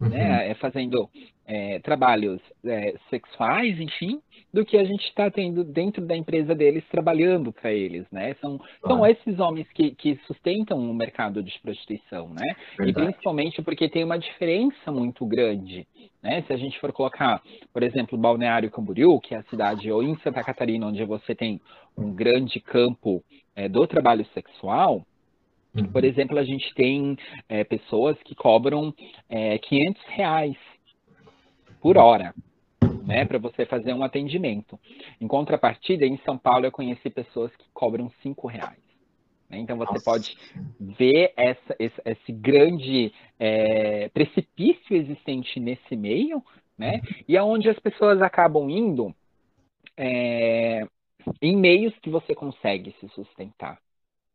[0.00, 0.08] uhum.
[0.08, 1.08] né, é fazendo
[1.46, 4.20] é, trabalhos é, sexuais, enfim,
[4.52, 8.34] do que a gente está tendo dentro da empresa deles trabalhando para eles, né?
[8.40, 12.56] São, são esses homens que, que sustentam o mercado de prostituição, né?
[12.78, 12.90] Verdade.
[12.90, 15.86] E principalmente porque tem uma diferença muito grande,
[16.22, 16.42] né?
[16.42, 17.40] Se a gente for colocar,
[17.72, 21.60] por exemplo, Balneário Camboriú, que é a cidade, ou em Santa Catarina, onde você tem
[21.96, 23.22] um grande campo
[23.54, 25.04] é, do trabalho sexual,
[25.76, 25.92] uhum.
[25.92, 27.16] por exemplo, a gente tem
[27.48, 28.94] é, pessoas que cobram
[29.28, 30.56] é, 500 reais
[31.80, 32.34] por hora,
[33.04, 34.78] né, para você fazer um atendimento.
[35.20, 38.86] Em contrapartida, em São Paulo eu conheci pessoas que cobram cinco reais.
[39.48, 39.58] Né?
[39.58, 40.04] Então você Nossa.
[40.04, 40.36] pode
[40.80, 46.42] ver essa, esse, esse grande é, precipício existente nesse meio,
[46.76, 47.00] né?
[47.26, 49.14] E aonde as pessoas acabam indo
[49.96, 50.86] é,
[51.40, 53.78] em meios que você consegue se sustentar,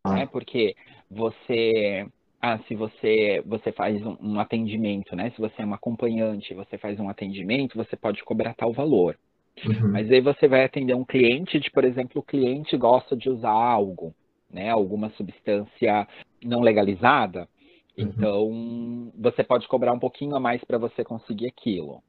[0.06, 0.26] né?
[0.26, 0.76] Porque
[1.12, 2.06] você
[2.42, 5.30] ah, se você, você faz um, um, atendimento, né?
[5.32, 9.16] Se você é uma acompanhante, você faz um atendimento, você pode cobrar tal valor.
[9.64, 9.92] Uhum.
[9.92, 13.52] Mas aí você vai atender um cliente de, por exemplo, o cliente gosta de usar
[13.52, 14.12] algo,
[14.52, 14.72] né?
[14.72, 16.08] Alguma substância
[16.44, 17.48] não legalizada.
[17.96, 18.06] Uhum.
[18.06, 22.02] Então, você pode cobrar um pouquinho a mais para você conseguir aquilo.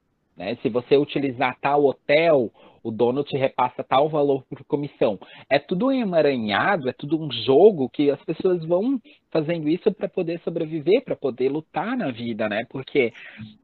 [0.42, 0.56] Né?
[0.56, 2.50] Se você utilizar tal hotel,
[2.82, 5.16] o dono te repassa tal valor por comissão.
[5.48, 9.00] É tudo emaranhado, é tudo um jogo que as pessoas vão
[9.30, 12.66] fazendo isso para poder sobreviver, para poder lutar na vida, né?
[12.68, 13.12] Porque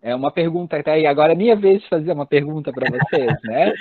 [0.01, 3.33] é uma pergunta, até tá agora é minha vez de fazer uma pergunta para vocês,
[3.43, 3.73] né?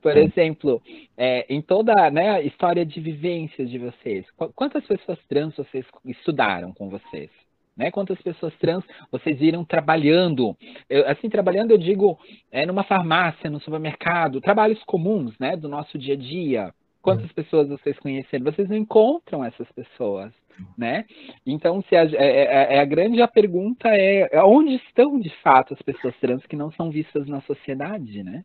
[0.00, 0.80] Por exemplo,
[1.16, 6.72] é, em toda né, a história de vivências de vocês, quantas pessoas trans vocês estudaram
[6.72, 7.45] com vocês?
[7.76, 7.90] Né?
[7.90, 10.56] Quantas pessoas trans vocês viram trabalhando?
[10.88, 12.18] Eu, assim, trabalhando eu digo
[12.50, 15.56] é, numa farmácia, no supermercado, trabalhos comuns, né?
[15.56, 16.74] Do nosso dia a dia.
[17.02, 17.34] Quantas uhum.
[17.34, 18.44] pessoas vocês conheceram?
[18.44, 20.32] Vocês não encontram essas pessoas,
[20.76, 21.04] né?
[21.46, 25.30] Então, se a, é, é, é a grande a pergunta é, é onde estão de
[25.42, 28.44] fato as pessoas trans que não são vistas na sociedade, né?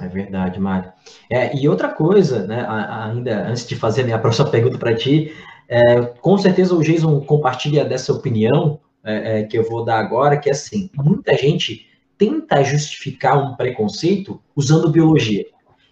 [0.00, 0.92] É verdade, Mário.
[1.30, 5.32] É, e outra coisa, né, ainda antes de fazer a minha próxima pergunta para ti,
[5.68, 10.36] é, com certeza o Jason compartilha dessa opinião é, é, que eu vou dar agora,
[10.36, 15.44] que é assim, muita gente tenta justificar um preconceito usando biologia.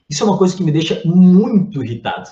[0.08, 2.30] Isso é uma coisa que me deixa muito irritado.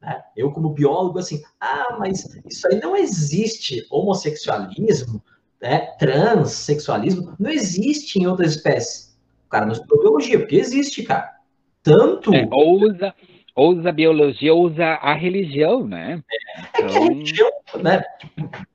[0.00, 0.20] Né?
[0.36, 3.86] Eu, como biólogo, assim, ah, mas isso aí não existe.
[3.90, 5.22] Homossexualismo,
[5.60, 5.78] né?
[5.98, 9.16] transexualismo, não existe em outras espécies.
[9.46, 11.32] O cara não estudou biologia, porque existe, cara.
[11.82, 12.34] Tanto.
[12.34, 13.14] É, ou usa,
[13.54, 16.22] ou usa a biologia ou usa a religião, né?
[16.30, 17.50] É, é que a então religião,
[17.82, 18.02] né?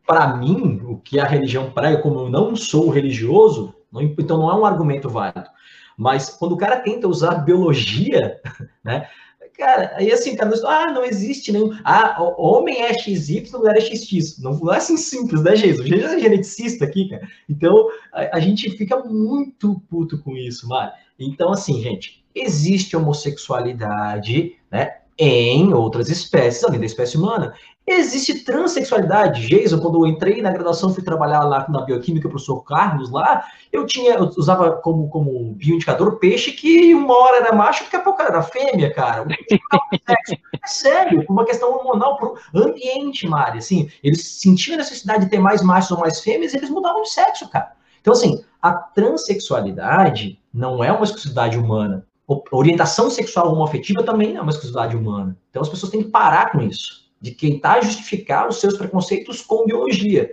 [0.06, 4.52] Para mim, o que a religião prega, como eu não sou religioso, não, então não
[4.52, 5.50] é um argumento válido.
[5.98, 8.40] Mas quando o cara tenta usar biologia,
[8.84, 9.08] né?
[9.58, 11.76] Cara, aí assim, cara, ah, não existe nenhum.
[11.84, 14.40] Ah, homem é XY, mulher é XX.
[14.40, 15.88] Não, não é assim simples, né, Jesus?
[15.88, 17.28] Jesus é geneticista aqui, cara.
[17.50, 20.94] Então, a, a gente fica muito puto com isso, Mário.
[21.20, 24.97] Então, assim, gente, existe homossexualidade, né?
[25.17, 27.54] Em outras espécies, além da espécie humana.
[27.89, 29.47] Existe transexualidade.
[29.47, 33.86] Jason, quando eu entrei na graduação, fui trabalhar lá na bioquímica, professor Carlos lá, eu
[33.86, 38.21] tinha, eu usava como, como bioindicador peixe que uma hora era macho, daqui a pouco
[38.21, 39.26] era fêmea, cara.
[40.10, 43.60] É sério, uma questão hormonal, por ambiente, Mari.
[43.60, 47.10] Assim, eles sentiam a necessidade de ter mais machos ou mais fêmeas, eles mudavam de
[47.10, 47.71] sexo, cara.
[48.02, 52.07] Então, assim, a transexualidade não é uma exclusividade humana.
[52.52, 55.38] Orientação sexual homoafetiva também é uma exclusividade humana.
[55.50, 59.66] Então, as pessoas têm que parar com isso, de tentar justificar os seus preconceitos com
[59.66, 60.30] biologia.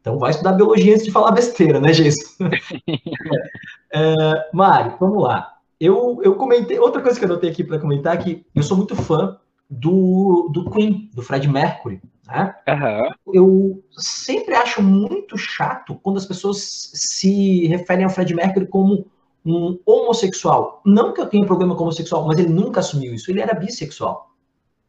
[0.00, 2.36] Então, vai estudar biologia antes de falar besteira, né, Gesso?
[3.92, 4.14] é,
[4.52, 5.54] Mário, vamos lá.
[5.80, 8.76] Eu, eu comentei, outra coisa que eu notei aqui para comentar é que eu sou
[8.76, 9.38] muito fã
[9.70, 12.00] do, do Queen, do Fred Mercury.
[12.26, 12.54] Né?
[12.68, 13.10] Uhum.
[13.32, 19.06] Eu sempre acho muito chato quando as pessoas se referem ao Fred Mercury como
[19.44, 20.82] um homossexual.
[20.84, 23.30] Não que eu tenha problema com homossexual, mas ele nunca assumiu isso.
[23.30, 24.28] Ele era bissexual.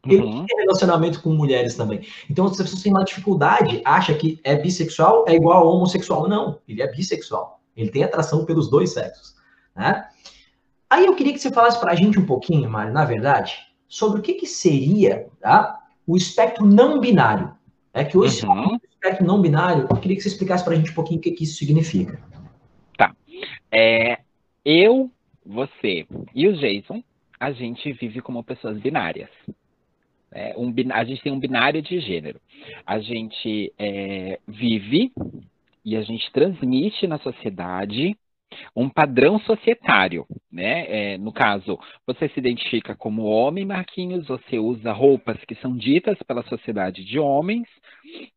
[0.05, 0.45] Ele uhum.
[0.45, 2.01] tinha relacionamento com mulheres também.
[2.29, 6.27] Então, as pessoas têm uma dificuldade, acha que é bissexual é igual a homossexual.
[6.27, 7.61] Não, ele é bissexual.
[7.75, 9.35] Ele tem atração pelos dois sexos.
[9.75, 10.05] Né?
[10.89, 13.57] Aí eu queria que você falasse para a gente um pouquinho, Mário, na verdade,
[13.87, 17.53] sobre o que, que seria tá, o espectro não binário.
[17.93, 18.75] É que hoje, uhum.
[18.75, 21.21] o espectro não binário, eu queria que você explicasse para a gente um pouquinho o
[21.21, 22.19] que, que isso significa.
[22.97, 23.13] Tá.
[23.71, 24.19] É,
[24.69, 25.09] eu,
[25.43, 26.05] você
[26.35, 27.03] e o Jason,
[27.39, 29.29] a gente vive como pessoas binárias.
[30.31, 32.39] É, um, a gente tem um binário de gênero.
[32.85, 35.11] A gente é, vive
[35.83, 38.15] e a gente transmite na sociedade
[38.75, 41.13] um padrão societário, né?
[41.13, 46.17] É, no caso, você se identifica como homem, Marquinhos, você usa roupas que são ditas
[46.23, 47.67] pela sociedade de homens,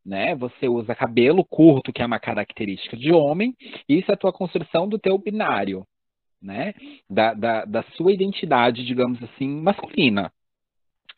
[0.04, 0.34] né?
[0.36, 3.54] Você usa cabelo curto, que é uma característica de homem,
[3.88, 5.86] isso é a tua construção do teu binário,
[6.42, 6.74] né?
[7.08, 10.32] Da, da, da sua identidade, digamos assim, masculina,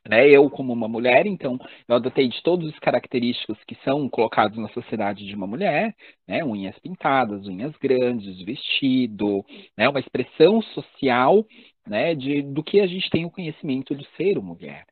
[0.08, 1.58] né, eu, como uma mulher, então,
[1.88, 5.94] eu adotei de todos os característicos que são colocados na sociedade de uma mulher,
[6.28, 9.44] né, unhas pintadas, unhas grandes, vestido,
[9.76, 11.44] né, uma expressão social
[11.86, 14.84] né, de, do que a gente tem o conhecimento do ser mulher.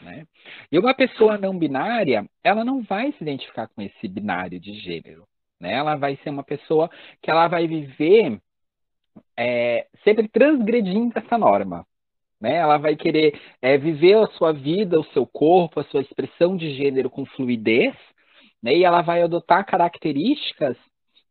[0.00, 0.26] Né?
[0.72, 5.26] E uma pessoa não binária, ela não vai se identificar com esse binário de gênero.
[5.60, 5.74] Né?
[5.74, 6.88] Ela vai ser uma pessoa
[7.22, 8.40] que ela vai viver
[9.36, 11.86] é, sempre transgredindo essa norma.
[12.40, 12.56] Né?
[12.56, 16.74] Ela vai querer é, viver a sua vida, o seu corpo, a sua expressão de
[16.74, 17.94] gênero com fluidez,
[18.62, 18.74] né?
[18.74, 20.76] e ela vai adotar características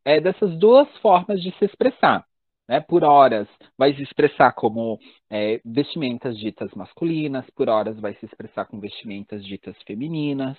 [0.05, 2.25] é, dessas duas formas de se expressar.
[2.69, 2.79] Né?
[2.79, 8.65] Por horas vai se expressar como é, vestimentas ditas masculinas, por horas vai se expressar
[8.65, 10.55] com vestimentas ditas femininas.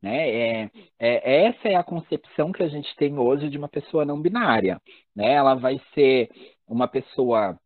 [0.00, 0.30] Né?
[0.30, 4.22] É, é, essa é a concepção que a gente tem hoje de uma pessoa não
[4.22, 4.80] binária.
[5.14, 5.34] Né?
[5.34, 6.30] Ela vai ser
[6.70, 7.58] uma pessoa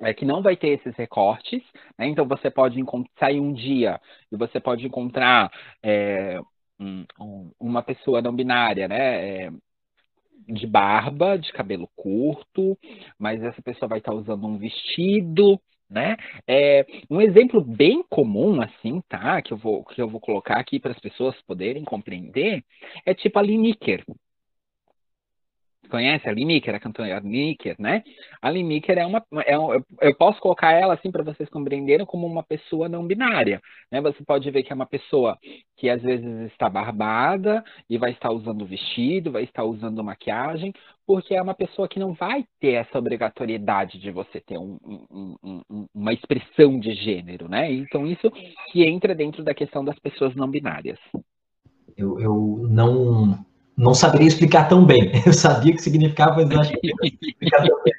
[0.00, 1.62] é que não vai ter esses recortes,
[1.98, 2.06] né?
[2.06, 2.80] Então você pode
[3.18, 5.50] sair um dia e você pode encontrar
[5.82, 6.40] é,
[6.80, 7.06] um,
[7.60, 9.46] uma pessoa não binária, né?
[9.46, 9.50] É,
[10.46, 12.78] de barba, de cabelo curto,
[13.18, 16.16] mas essa pessoa vai estar usando um vestido, né?
[16.46, 19.40] É, um exemplo bem comum, assim, tá?
[19.40, 22.64] Que eu vou, que eu vou colocar aqui para as pessoas poderem compreender,
[23.06, 24.04] é tipo a Lineker,
[25.88, 28.02] conhece a Limiker, a cantora Limiker, né?
[28.40, 32.26] A Limiker é uma, é um, eu posso colocar ela assim para vocês compreenderem como
[32.26, 34.00] uma pessoa não binária, né?
[34.00, 35.38] Você pode ver que é uma pessoa
[35.76, 40.72] que às vezes está barbada e vai estar usando vestido, vai estar usando maquiagem,
[41.06, 45.36] porque é uma pessoa que não vai ter essa obrigatoriedade de você ter um, um,
[45.70, 47.72] um, uma expressão de gênero, né?
[47.72, 48.30] Então isso
[48.72, 50.98] que entra dentro da questão das pessoas não binárias.
[51.96, 53.44] Eu, eu não
[53.76, 55.10] não saberia explicar tão bem.
[55.26, 57.94] Eu sabia o que significava, mas não acho que explicar tão bem.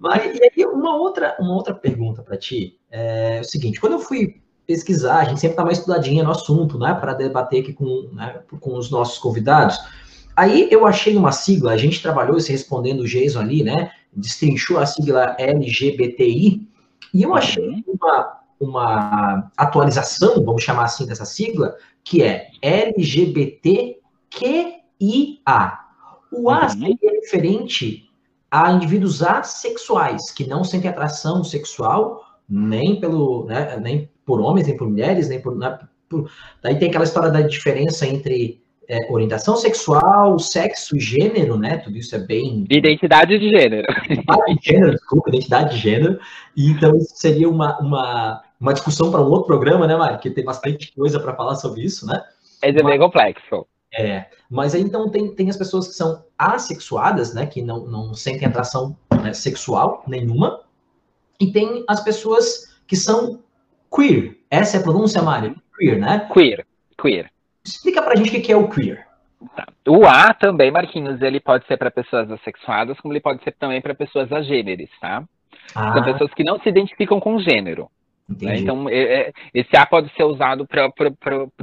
[0.00, 3.98] Mas, e aí, uma outra, uma outra pergunta para ti é o seguinte: quando eu
[3.98, 8.10] fui pesquisar, a gente sempre dá uma estudadinha no assunto, né, para debater aqui com,
[8.12, 9.78] né, com os nossos convidados.
[10.36, 14.78] Aí eu achei uma sigla, a gente trabalhou se respondendo o Jason ali, né, destrinchou
[14.78, 16.68] a sigla LGBTI,
[17.14, 17.82] e eu achei uhum.
[18.00, 21.74] uma, uma atualização, vamos chamar assim, dessa sigla,
[22.04, 22.48] que é
[25.00, 25.78] LGBTQIA.
[26.30, 26.68] O A uhum.
[26.68, 28.08] seria referente
[28.50, 34.76] a indivíduos assexuais, que não sentem atração sexual nem pelo, né, nem por homens, nem
[34.76, 36.30] por mulheres, nem por, né, por...
[36.62, 41.76] Daí tem aquela história da diferença entre é, orientação sexual, sexo e gênero, né?
[41.76, 42.64] Tudo isso é bem.
[42.70, 43.86] Identidade de gênero.
[44.06, 46.18] Identidade de gênero, desculpa, identidade de gênero.
[46.56, 50.18] E, então, isso seria uma, uma, uma discussão para um outro programa, né, Mário?
[50.18, 52.22] Que tem bastante coisa para falar sobre isso, né?
[52.62, 53.66] É bem complexo.
[53.92, 58.14] É, mas aí então tem, tem as pessoas que são assexuadas, né, que não, não
[58.14, 60.60] sentem atração né, sexual nenhuma,
[61.40, 63.42] e tem as pessoas que são
[63.94, 64.38] queer.
[64.50, 65.56] Essa é a pronúncia, Mário?
[65.78, 66.28] Queer, né?
[66.32, 66.66] Queer,
[67.00, 67.30] queer.
[67.64, 69.06] Explica pra gente o que é o queer.
[69.54, 69.68] Tá.
[69.86, 73.80] O A também, Marquinhos, ele pode ser para pessoas assexuadas, como ele pode ser também
[73.80, 75.22] para pessoas agêneres, tá?
[75.74, 75.92] Ah.
[75.92, 77.88] São pessoas que não se identificam com gênero.
[78.28, 78.58] Né?
[78.58, 80.90] Então, é, é, esse A pode ser usado para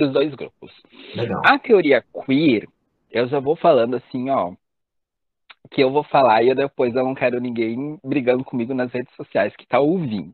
[0.01, 0.71] os dois grupos.
[1.13, 1.41] Legal.
[1.45, 2.67] A teoria queer,
[3.12, 4.54] eu já vou falando assim, ó,
[5.71, 9.13] que eu vou falar e eu depois eu não quero ninguém brigando comigo nas redes
[9.15, 10.34] sociais que tá ouvindo,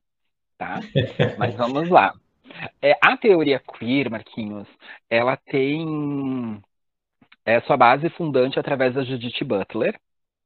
[0.58, 0.80] tá?
[1.38, 2.14] Mas vamos lá.
[2.82, 4.68] É, a teoria queer, Marquinhos,
[5.10, 6.62] ela tem
[7.46, 10.00] é, sua base fundante através da Judith Butler,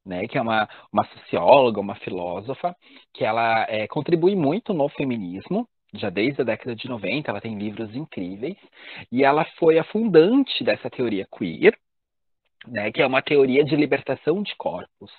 [0.05, 2.75] né, que é uma, uma socióloga, uma filósofa,
[3.11, 7.57] que ela é, contribui muito no feminismo, já desde a década de 90, ela tem
[7.57, 8.57] livros incríveis,
[9.11, 11.77] e ela foi a fundante dessa teoria queer,
[12.67, 15.11] né, que é uma teoria de libertação de corpos.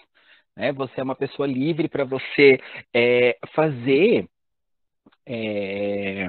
[0.57, 0.73] Né?
[0.73, 2.59] Você é uma pessoa livre para você
[2.95, 4.29] é, fazer
[5.27, 6.29] é,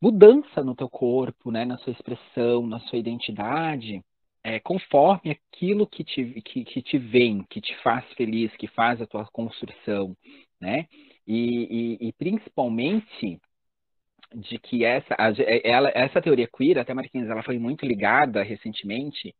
[0.00, 4.02] mudança no teu corpo, né, na sua expressão, na sua identidade,
[4.42, 9.00] é, conforme aquilo que te, que, que te vem, que te faz feliz, que faz
[9.00, 10.16] a tua construção,
[10.60, 10.86] né?
[11.28, 13.38] E, e, e principalmente
[14.34, 15.30] de que essa, a,
[15.62, 19.34] ela, essa teoria queer, até Marquinhos, ela foi muito ligada recentemente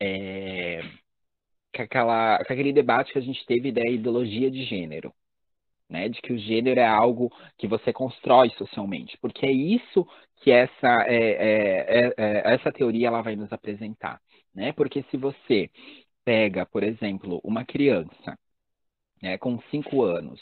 [0.00, 0.82] é,
[1.74, 5.14] com, aquela, com aquele debate que a gente teve da ideologia de gênero.
[5.88, 10.06] Né, de que o gênero é algo que você constrói socialmente, porque é isso
[10.36, 14.20] que essa, é, é, é, é essa teoria ela vai nos apresentar.
[14.54, 14.72] Né?
[14.72, 15.68] Porque se você
[16.24, 18.38] pega, por exemplo, uma criança
[19.20, 20.40] né, com cinco anos,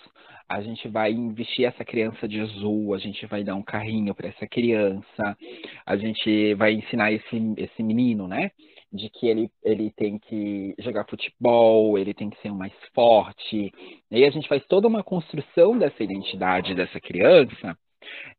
[0.49, 4.29] a gente vai investir essa criança de azul, a gente vai dar um carrinho para
[4.29, 5.37] essa criança,
[5.85, 8.51] a gente vai ensinar esse, esse menino, né?
[8.91, 13.71] De que ele, ele tem que jogar futebol, ele tem que ser mais forte.
[14.11, 17.77] E aí a gente faz toda uma construção dessa identidade dessa criança.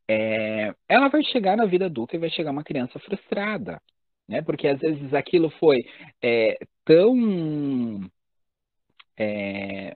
[0.09, 3.79] É, ela vai chegar na vida adulta e vai chegar uma criança frustrada,
[4.27, 4.41] né?
[4.41, 5.85] Porque às vezes aquilo foi
[6.23, 8.09] é, tão
[9.15, 9.95] é,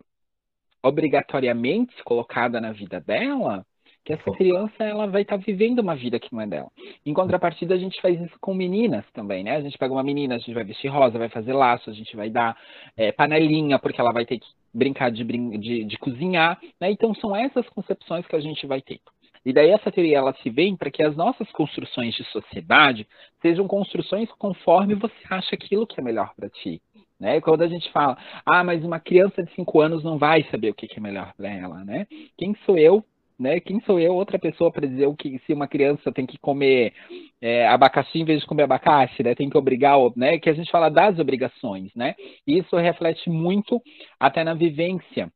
[0.84, 3.66] obrigatoriamente colocada na vida dela,
[4.04, 6.70] que essa criança ela vai estar tá vivendo uma vida que não é dela.
[7.06, 9.56] Em contrapartida, a gente faz isso com meninas também, né?
[9.56, 12.14] A gente pega uma menina, a gente vai vestir rosa, vai fazer laço, a gente
[12.16, 12.58] vai dar
[12.98, 16.92] é, panelinha, porque ela vai ter que brincar de, de, de cozinhar, né?
[16.92, 19.00] Então, são essas concepções que a gente vai ter.
[19.46, 23.06] E daí essa teoria ela se vem para que as nossas construções de sociedade
[23.42, 26.82] sejam construções conforme você acha aquilo que é melhor para ti.
[27.24, 27.39] Né?
[27.39, 30.74] Quando a gente fala, ah, mas uma criança de 5 anos não vai saber o
[30.74, 32.05] que, é melhor para ela, né?
[32.38, 33.01] Quem sou eu
[33.39, 33.59] né?
[33.61, 36.93] Quem sou eu, outra pessoa, para dizer o que se uma criança tem que comer
[37.41, 39.34] é, abacaxi em vez de comer abacate, né?
[39.34, 40.38] Tem que obrigar, né?
[40.38, 42.13] Que a gente fala das obrigações, né?
[42.45, 43.82] Isso reflete muito
[44.19, 45.32] até na vivência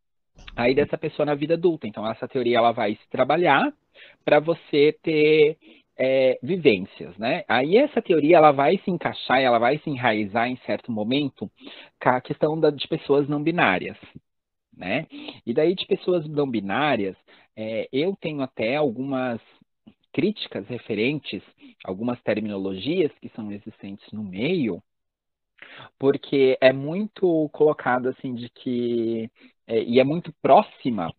[0.55, 1.87] aí dessa pessoa na vida adulta.
[1.87, 3.73] Então essa teoria ela vai se trabalhar
[4.25, 5.57] para você ter
[5.97, 7.43] é, vivências, né?
[7.47, 11.49] Aí essa teoria ela vai se encaixar, ela vai se enraizar em certo momento
[12.01, 13.97] com a questão da, de pessoas não binárias,
[14.75, 15.07] né?
[15.45, 17.15] E daí de pessoas não binárias,
[17.55, 19.41] é, eu tenho até algumas
[20.13, 21.43] críticas referentes,
[21.83, 24.81] algumas terminologias que são existentes no meio,
[25.99, 29.29] porque é muito colocado assim de que
[29.67, 31.13] é, e é muito próxima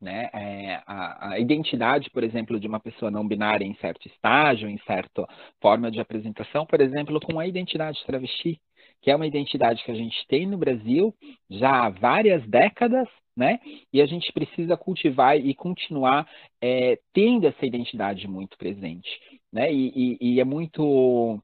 [0.00, 0.30] né?
[0.32, 4.78] É, a, a, identidade, por exemplo, de uma pessoa não binária em certo estágio, em
[4.86, 5.26] certa
[5.60, 8.60] forma de apresentação, por exemplo, com a identidade travesti,
[9.00, 11.14] que é uma identidade que a gente tem no Brasil
[11.50, 13.60] já há várias décadas, né?
[13.92, 16.28] E a gente precisa cultivar e continuar
[16.60, 19.08] é, tendo essa identidade muito presente,
[19.52, 19.72] né?
[19.72, 21.40] E, e, e, é muito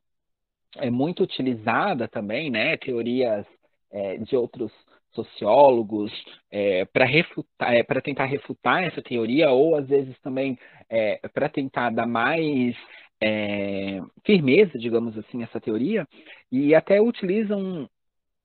[0.77, 2.77] é muito utilizada também, né?
[2.77, 3.47] Teorias
[3.93, 4.73] é, de outros
[5.15, 6.13] sociólogos
[6.51, 10.59] é, para refutar, é, para tentar refutar essa teoria ou às vezes também
[10.91, 12.77] é, para tentar dar mais
[13.23, 16.07] é, firmeza, digamos assim, essa teoria
[16.51, 17.89] e até utilizam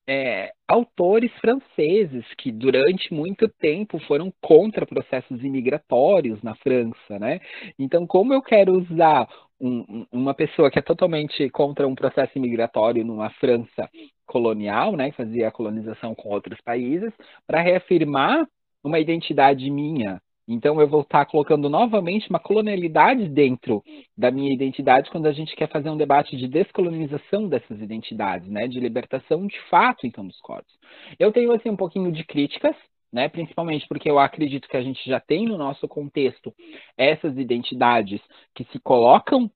[0.08, 7.40] é, autores franceses que durante muito tempo foram contra processos imigratórios na França, né?
[7.78, 9.28] Então, como eu quero usar
[9.62, 13.88] um, uma pessoa que é totalmente contra um processo imigratório numa França
[14.30, 17.12] colonial, né, que fazia a colonização com outros países,
[17.48, 18.48] para reafirmar
[18.84, 20.22] uma identidade minha.
[20.48, 23.84] Então eu vou estar colocando novamente uma colonialidade dentro
[24.18, 28.68] da minha identidade quando a gente quer fazer um debate de descolonização dessas identidades, né,
[28.68, 30.74] de libertação de fato então dos corpos.
[31.20, 32.76] Eu tenho assim um pouquinho de críticas,
[33.12, 36.54] né, principalmente porque eu acredito que a gente já tem no nosso contexto
[36.96, 38.22] essas identidades
[38.56, 39.50] que se colocam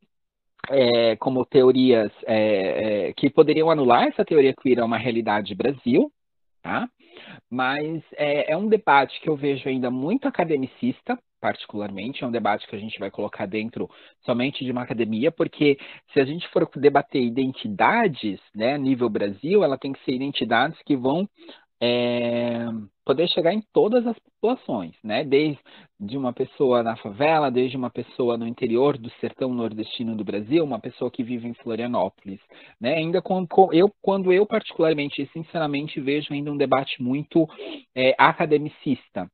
[0.69, 6.11] é, como teorias é, é, que poderiam anular essa teoria queer é uma realidade Brasil,
[6.61, 6.87] tá?
[7.49, 12.65] Mas é, é, um debate que eu vejo ainda muito academicista, particularmente, é um debate
[12.67, 13.89] que a gente vai colocar dentro
[14.25, 15.77] somente de uma academia, porque
[16.13, 20.95] se a gente for debater identidades, né, nível Brasil, ela tem que ser identidades que
[20.95, 21.27] vão
[21.85, 22.65] é,
[23.03, 25.25] poder chegar em todas as populações, né?
[25.25, 25.59] Desde
[26.15, 30.79] uma pessoa na favela, desde uma pessoa no interior do sertão nordestino do Brasil, uma
[30.79, 32.39] pessoa que vive em Florianópolis,
[32.79, 32.95] né?
[32.95, 37.45] Ainda com, com eu, quando eu particularmente, sinceramente, vejo ainda um debate muito
[37.93, 39.29] é, academicista,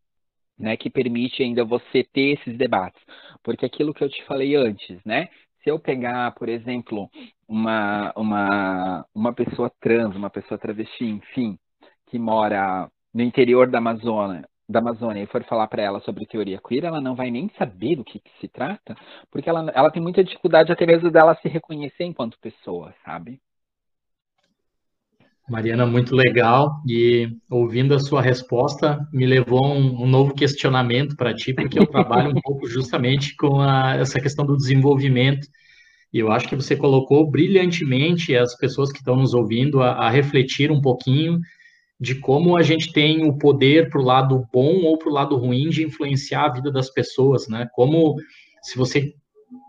[0.57, 0.75] né?
[0.75, 2.99] Que permite ainda você ter esses debates,
[3.43, 5.29] porque aquilo que eu te falei antes, né?
[5.63, 7.11] Se eu pegar, por exemplo,
[7.47, 11.59] uma, uma, uma pessoa trans, uma pessoa travesti, enfim,
[12.09, 16.59] que mora no interior da Amazônia, da Amazônia e for falar para ela sobre teoria
[16.59, 18.95] queer, ela não vai nem saber do que, que, se trata,
[19.31, 23.39] porque ela, ela tem muita dificuldade até mesmo dela se reconhecer enquanto pessoa, sabe?
[25.49, 26.79] Mariana, muito legal.
[26.87, 31.87] E ouvindo a sua resposta, me levou um, um novo questionamento para ti, porque eu
[31.87, 35.47] trabalho um pouco justamente com a, essa questão do desenvolvimento.
[36.13, 40.09] E eu acho que você colocou brilhantemente as pessoas que estão nos ouvindo a, a
[40.09, 41.39] refletir um pouquinho
[41.99, 45.35] de como a gente tem o poder para o lado bom ou para o lado
[45.35, 47.67] ruim de influenciar a vida das pessoas, né?
[47.73, 48.15] Como
[48.61, 49.13] se você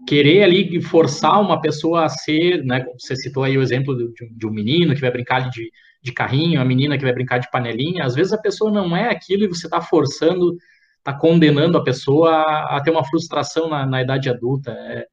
[0.06, 2.84] querer ali forçar uma pessoa a ser, né?
[2.98, 3.96] Você citou aí o exemplo
[4.36, 5.70] de, um menino que vai brincar de,
[6.02, 8.04] de carrinho, a menina que vai brincar de panelinha.
[8.04, 10.56] Às vezes a pessoa não é aquilo e você está forçando,
[10.98, 14.70] está condenando a pessoa a, a, ter uma frustração na, na idade adulta.
[14.70, 15.06] É,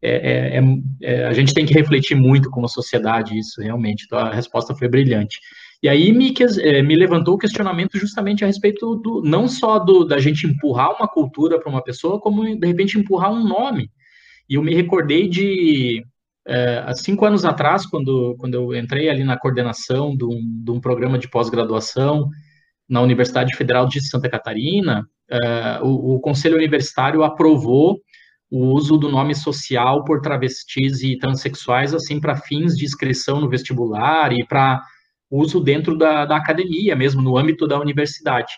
[0.00, 0.62] é, é,
[1.02, 4.04] é, a gente tem que refletir muito como sociedade isso, realmente.
[4.04, 5.38] Então, a resposta foi brilhante.
[5.84, 6.32] E aí me,
[6.62, 10.96] é, me levantou o questionamento justamente a respeito do não só do, da gente empurrar
[10.96, 13.90] uma cultura para uma pessoa, como de repente empurrar um nome.
[14.48, 16.02] E eu me recordei de
[16.48, 20.70] é, há cinco anos atrás, quando, quando eu entrei ali na coordenação de um, de
[20.70, 22.30] um programa de pós-graduação
[22.88, 28.00] na Universidade Federal de Santa Catarina, é, o, o Conselho Universitário aprovou
[28.50, 33.50] o uso do nome social por travestis e transexuais, assim, para fins de inscrição no
[33.50, 34.80] vestibular e para
[35.36, 38.52] uso dentro da, da academia, mesmo no âmbito da universidade.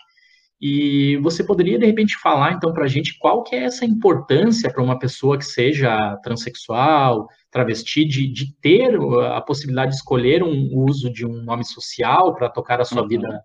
[0.59, 4.71] E você poderia, de repente, falar, então, para a gente qual que é essa importância
[4.71, 8.97] para uma pessoa que seja transexual, travesti, de, de, ter
[9.31, 13.07] a possibilidade de escolher um uso de um nome social para tocar a sua uhum.
[13.07, 13.43] vida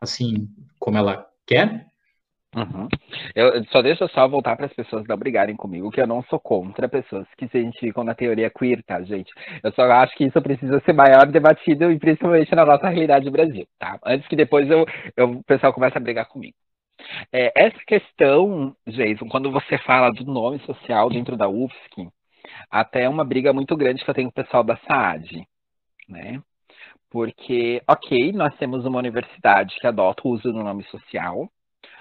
[0.00, 0.48] assim
[0.78, 1.89] como ela quer?
[2.54, 2.88] Uhum.
[3.34, 6.40] Eu só deixa só voltar para as pessoas não brigarem comigo, que eu não sou
[6.40, 9.32] contra pessoas que se identificam na teoria queer, tá, gente?
[9.62, 13.30] Eu só acho que isso precisa ser maior debatido, e principalmente na nossa realidade do
[13.30, 13.98] Brasil, tá?
[14.04, 14.84] Antes que depois eu,
[15.16, 16.56] eu, o pessoal comece a brigar comigo.
[17.32, 22.08] É, essa questão, Jason, quando você fala do nome social dentro da UFSC,
[22.70, 25.46] até é uma briga muito grande que eu tenho com o pessoal da SAAD,
[26.08, 26.42] né?
[27.10, 31.48] Porque, ok, nós temos uma universidade que adota o uso do nome social,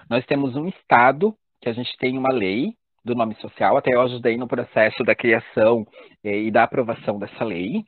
[0.09, 2.73] nós temos um Estado, que a gente tem uma lei
[3.05, 5.85] do nome social, até eu ajudei no processo da criação
[6.23, 7.85] eh, e da aprovação dessa lei.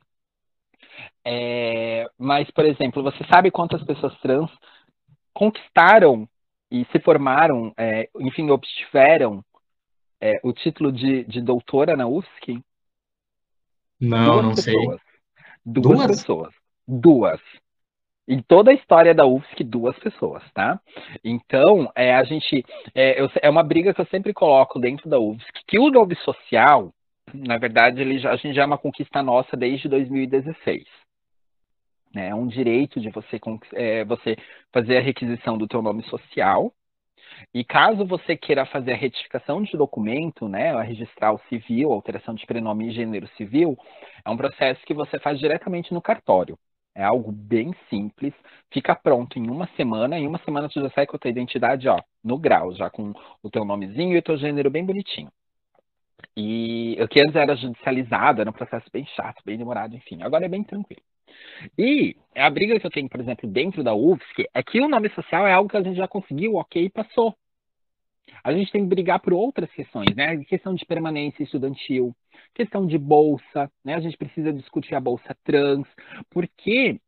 [1.24, 4.50] É, mas, por exemplo, você sabe quantas pessoas trans
[5.32, 6.28] conquistaram
[6.70, 9.44] e se formaram, é, enfim, obtiveram
[10.20, 12.62] é, o título de, de, doutora na UFSC?
[14.00, 15.00] Não, Duas não pessoas.
[15.00, 15.12] sei.
[15.64, 16.54] Duas, Duas pessoas.
[16.86, 17.40] Duas
[18.26, 20.80] em toda a história da UFSC, duas pessoas, tá?
[21.24, 22.64] Então, é, a gente.
[22.94, 26.14] É, eu, é, uma briga que eu sempre coloco dentro da UFSC, que o nome
[26.16, 26.92] social,
[27.34, 30.84] na verdade, ele já, a gente já é uma conquista nossa desde 2016.
[32.14, 32.28] Né?
[32.28, 33.40] É um direito de você,
[33.74, 34.36] é, você
[34.72, 36.72] fazer a requisição do teu nome social.
[37.52, 42.34] E caso você queira fazer a retificação de documento, né, a registrar o civil, alteração
[42.34, 43.76] de prenome e gênero civil,
[44.24, 46.56] é um processo que você faz diretamente no cartório.
[46.94, 48.34] É algo bem simples,
[48.70, 51.88] fica pronto em uma semana, em uma semana tu já sai com a tua identidade,
[51.88, 55.32] ó, no grau, já com o teu nomezinho e o teu gênero bem bonitinho.
[56.36, 60.44] E o que antes era judicializado, era um processo bem chato, bem demorado, enfim, agora
[60.44, 61.02] é bem tranquilo.
[61.78, 65.08] E a briga que eu tenho, por exemplo, dentro da UFSC é que o nome
[65.10, 67.34] social é algo que a gente já conseguiu, ok, passou.
[68.44, 70.36] A gente tem que brigar por outras questões, né?
[70.44, 72.14] Questão de permanência estudantil,
[72.54, 73.94] questão de bolsa, né?
[73.94, 75.86] A gente precisa discutir a bolsa trans,
[76.30, 77.00] porque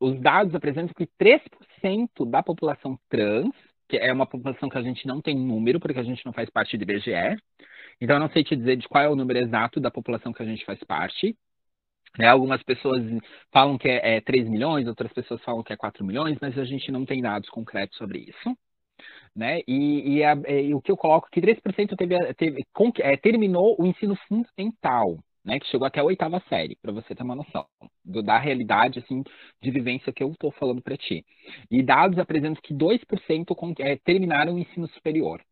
[0.00, 3.50] os dados apresentam que 3% da população trans,
[3.88, 6.50] que é uma população que a gente não tem número, porque a gente não faz
[6.50, 7.36] parte do IBGE,
[8.00, 10.42] então eu não sei te dizer de qual é o número exato da população que
[10.42, 11.36] a gente faz parte.
[12.18, 12.26] Né?
[12.28, 13.02] Algumas pessoas
[13.52, 16.64] falam que é, é 3 milhões, outras pessoas falam que é 4 milhões, mas a
[16.64, 18.56] gente não tem dados concretos sobre isso
[19.34, 19.60] né?
[19.66, 22.64] E, e, a, e, o que eu coloco é que 3% teve, teve,
[23.00, 25.60] é, terminou o ensino fundamental, né?
[25.60, 27.66] Que chegou até a oitava série, para você ter uma noção
[28.04, 29.22] do, da realidade assim
[29.62, 31.24] de vivência que eu estou falando para ti.
[31.70, 35.42] E dados apresentam que 2% com, é, terminaram o ensino superior.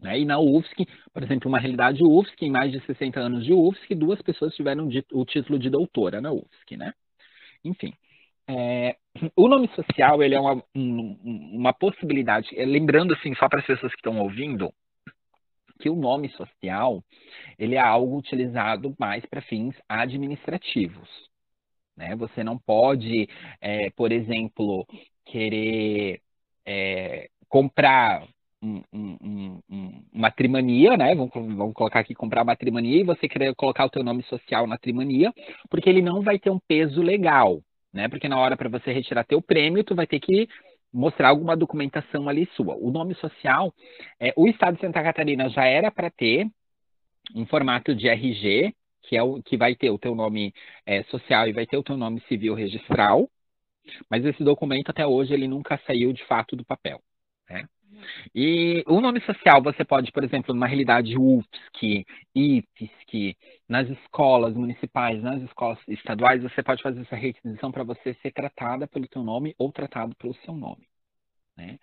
[0.00, 0.20] Né?
[0.20, 3.94] E na UFSC, por exemplo, uma realidade UFSC, em mais de 60 anos de UFSC,
[3.94, 6.94] duas pessoas tiveram o título de doutora na UFSC, né?
[7.64, 7.92] Enfim.
[8.48, 8.96] É,
[9.36, 11.18] o nome social ele é uma, um,
[11.52, 12.48] uma possibilidade.
[12.58, 14.72] É, lembrando assim, só para as pessoas que estão ouvindo,
[15.78, 17.04] que o nome social
[17.58, 21.08] ele é algo utilizado mais para fins administrativos.
[21.96, 22.16] Né?
[22.16, 23.28] Você não pode,
[23.60, 24.86] é, por exemplo,
[25.26, 26.22] querer
[26.64, 28.26] é, comprar
[28.62, 31.14] um, um, um, uma trimania, né?
[31.14, 34.66] Vamos, vamos, colocar aqui comprar uma trimania e você querer colocar o teu nome social
[34.66, 35.32] na trimania,
[35.70, 37.62] porque ele não vai ter um peso legal
[37.98, 38.08] né?
[38.08, 40.48] Porque na hora para você retirar teu prêmio, tu vai ter que
[40.92, 42.76] mostrar alguma documentação ali sua.
[42.76, 43.74] O nome social,
[44.20, 46.46] é, o Estado de Santa Catarina já era para ter
[47.34, 48.72] em formato de RG,
[49.02, 50.54] que é o que vai ter o teu nome
[50.86, 53.28] é, social e vai ter o teu nome civil registral,
[54.08, 57.02] mas esse documento até hoje ele nunca saiu de fato do papel.
[58.34, 63.36] E o nome social você pode, por exemplo, numa realidade UFSC, IFSC,
[63.68, 68.86] nas escolas municipais, nas escolas estaduais, você pode fazer essa requisição para você ser tratada
[68.86, 70.86] pelo seu nome ou tratado pelo seu nome.
[71.56, 71.78] Né?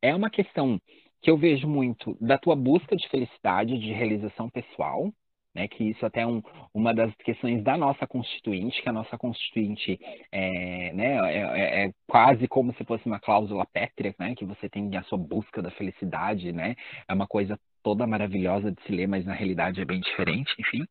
[0.00, 0.80] É uma questão
[1.20, 5.12] que eu vejo muito da tua busca de felicidade, de realização pessoal,
[5.54, 6.42] né, que isso até é um,
[6.72, 9.98] uma das questões da nossa constituinte, que a nossa constituinte
[10.30, 14.68] é, né, é, é, é, quase como se fosse uma cláusula pétrea, né, que você
[14.68, 16.74] tem a sua busca da felicidade, né,
[17.08, 20.84] é uma coisa toda maravilhosa de se ler, mas na realidade é bem diferente, enfim.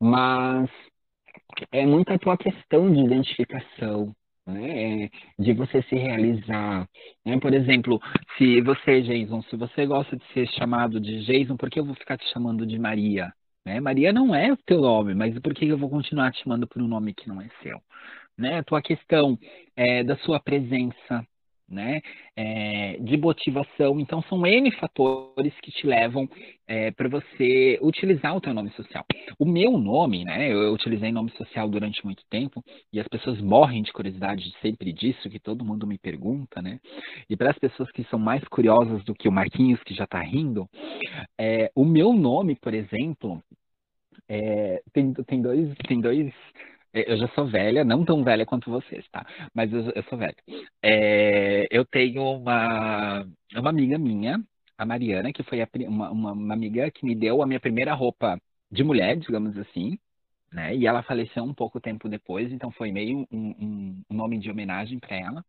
[0.00, 0.70] Mas
[1.72, 4.14] é muita a tua questão de identificação,
[4.46, 5.08] né?
[5.38, 6.88] de você se realizar.
[7.24, 7.38] Né?
[7.40, 8.00] Por exemplo,
[8.36, 11.94] se você, Jason, se você gosta de ser chamado de Jason, por que eu vou
[11.94, 13.32] ficar te chamando de Maria?
[13.64, 13.80] Né?
[13.80, 16.82] Maria não é o teu nome, mas por que eu vou continuar te chamando por
[16.82, 17.80] um nome que não é seu?
[18.36, 18.58] Né?
[18.58, 19.38] A tua questão
[19.76, 21.26] é, da sua presença,
[21.68, 22.00] né,
[22.36, 23.98] é, de motivação.
[23.98, 26.28] Então, são N fatores que te levam
[26.66, 29.04] é, para você utilizar o teu nome social.
[29.38, 33.82] O meu nome, né, eu utilizei nome social durante muito tempo e as pessoas morrem
[33.82, 36.78] de curiosidade sempre disso, que todo mundo me pergunta, né?
[37.28, 40.20] E para as pessoas que são mais curiosas do que o Marquinhos, que já está
[40.20, 40.68] rindo,
[41.38, 43.42] é, o meu nome, por exemplo,
[44.28, 46.32] é, tem, tem dois, tem dois
[46.92, 49.24] eu já sou velha, não tão velha quanto vocês, tá?
[49.54, 50.36] Mas eu, eu sou velha.
[50.82, 54.42] É, eu tenho uma, uma amiga minha,
[54.76, 57.94] a Mariana, que foi a, uma, uma, uma, amiga que me deu a minha primeira
[57.94, 58.38] roupa
[58.70, 59.98] de mulher, digamos assim,
[60.52, 60.74] né?
[60.76, 64.50] E ela faleceu um pouco tempo depois, então foi meio um, um, um nome de
[64.50, 65.44] homenagem para ela.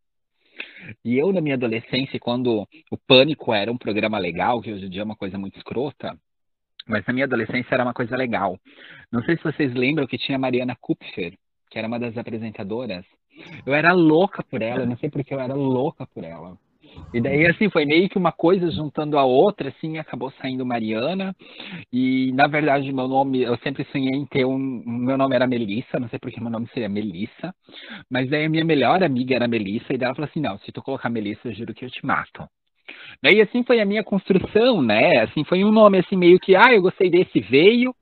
[1.04, 4.90] E eu, na minha adolescência, quando o Pânico era um programa legal, que hoje em
[4.90, 6.18] dia é uma coisa muito escrota,
[6.86, 8.58] mas na minha adolescência era uma coisa legal.
[9.10, 11.34] Não sei se vocês lembram que tinha a Mariana Kupfer,
[11.70, 13.04] que era uma das apresentadoras.
[13.66, 16.56] Eu era louca por ela, não sei porque eu era louca por ela.
[17.12, 21.34] E daí, assim, foi meio que uma coisa juntando a outra, assim, acabou saindo Mariana.
[21.92, 24.58] E, na verdade, meu nome, eu sempre sonhei em ter um.
[24.86, 27.54] Meu nome era Melissa, não sei porque meu nome seria Melissa.
[28.10, 30.72] Mas daí a minha melhor amiga era Melissa, e daí ela falou assim: não, se
[30.72, 32.46] tu colocar Melissa, eu juro que eu te mato.
[33.22, 35.20] E assim foi a minha construção, né?
[35.20, 37.94] Assim, foi um nome assim meio que, ah, eu gostei desse, veio.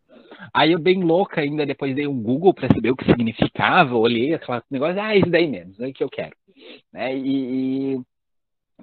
[0.52, 4.34] Aí eu bem louca ainda, depois dei um Google para saber o que significava, olhei
[4.34, 6.34] aquele negócio, ah, isso daí mesmo, aí que eu quero.
[6.92, 7.16] Né?
[7.16, 8.00] E,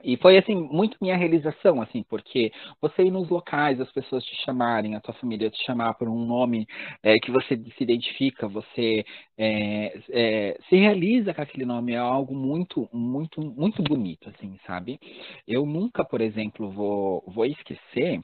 [0.03, 4.35] e foi assim muito minha realização, assim, porque você ir nos locais, as pessoas te
[4.43, 6.67] chamarem, a tua família te chamar por um nome
[7.03, 9.03] é, que você se identifica, você
[9.37, 14.99] é, é, se realiza com aquele nome é algo muito, muito, muito bonito, assim, sabe?
[15.47, 18.21] Eu nunca, por exemplo, vou, vou esquecer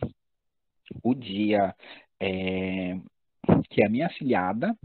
[1.04, 1.74] o dia
[3.70, 4.76] que a minha afilhada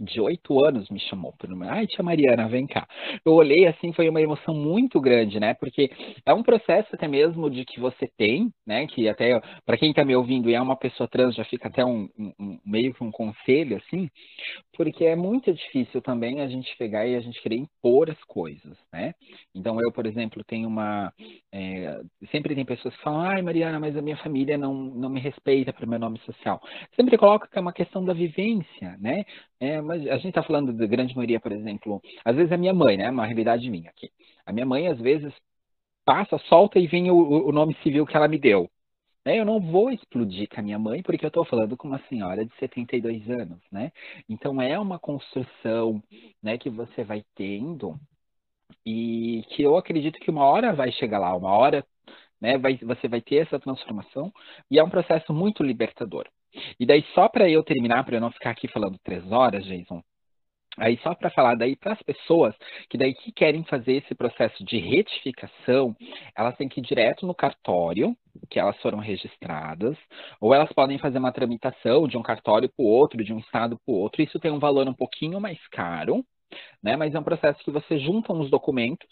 [0.00, 1.70] de oito anos me chamou por uma.
[1.70, 2.86] Ai, tia Mariana, vem cá.
[3.24, 5.52] Eu olhei assim, foi uma emoção muito grande, né?
[5.54, 5.90] Porque
[6.24, 8.86] é um processo até mesmo de que você tem, né?
[8.86, 11.84] Que até para quem está me ouvindo e é uma pessoa trans, já fica até
[11.84, 14.08] um, um, meio que um conselho, assim,
[14.80, 18.78] porque é muito difícil também a gente pegar e a gente querer impor as coisas,
[18.90, 19.14] né?
[19.54, 21.12] Então eu, por exemplo, tenho uma.
[21.52, 22.00] É,
[22.30, 25.70] sempre tem pessoas que falam, ai, Mariana, mas a minha família não, não me respeita
[25.70, 26.62] para meu nome social.
[26.96, 29.26] Sempre coloca que é uma questão da vivência, né?
[29.60, 32.72] É, mas a gente está falando da grande maioria, por exemplo, às vezes a minha
[32.72, 33.10] mãe, né?
[33.10, 34.08] Uma realidade minha aqui.
[34.46, 35.30] A minha mãe, às vezes,
[36.06, 38.70] passa, solta e vem o, o nome civil que ela me deu.
[39.24, 42.00] É, eu não vou explodir com a minha mãe, porque eu estou falando com uma
[42.08, 43.92] senhora de 72 anos, né?
[44.28, 46.02] Então é uma construção
[46.42, 47.98] né, que você vai tendo
[48.84, 51.86] e que eu acredito que uma hora vai chegar lá, uma hora
[52.40, 54.32] né, vai, você vai ter essa transformação
[54.70, 56.26] e é um processo muito libertador.
[56.78, 60.02] E daí, só para eu terminar, para eu não ficar aqui falando três horas, Jason,
[60.78, 62.54] Aí só para falar daí para as pessoas
[62.88, 65.94] que daí que querem fazer esse processo de retificação,
[66.36, 68.16] elas têm que ir direto no cartório,
[68.48, 69.96] que elas foram registradas,
[70.40, 73.78] ou elas podem fazer uma tramitação de um cartório para o outro, de um estado
[73.84, 74.22] para o outro.
[74.22, 76.24] Isso tem um valor um pouquinho mais caro,
[76.82, 76.96] né?
[76.96, 79.08] Mas é um processo que você junta uns documentos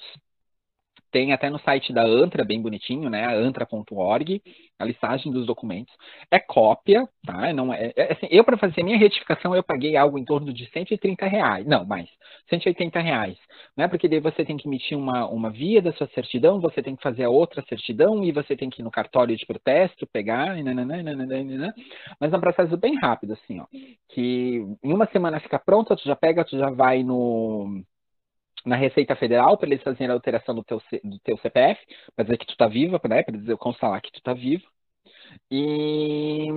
[1.10, 3.26] tem até no site da Antra, bem bonitinho, né?
[3.36, 4.42] antra.org,
[4.78, 5.94] a listagem dos documentos.
[6.30, 7.52] É cópia, tá?
[7.52, 10.68] Não é, é assim, eu, para fazer minha retificação, eu paguei algo em torno de
[10.70, 11.66] 130 reais.
[11.66, 12.08] Não, mais,
[12.48, 13.36] 180 reais.
[13.76, 13.88] Né?
[13.88, 17.02] Porque daí você tem que emitir uma, uma via da sua certidão, você tem que
[17.02, 21.74] fazer a outra certidão e você tem que ir no cartório de protesto, pegar, nananana,
[22.20, 23.66] mas é um processo bem rápido, assim, ó.
[24.08, 27.82] Que em uma semana fica pronta, tu já pega, tu já vai no
[28.68, 31.80] na Receita Federal para eles fazerem a alteração do teu, do teu CPF,
[32.14, 33.22] para dizer que tu está viva, né?
[33.22, 34.64] Para dizer constar lá que tu está viva.
[35.50, 36.48] E,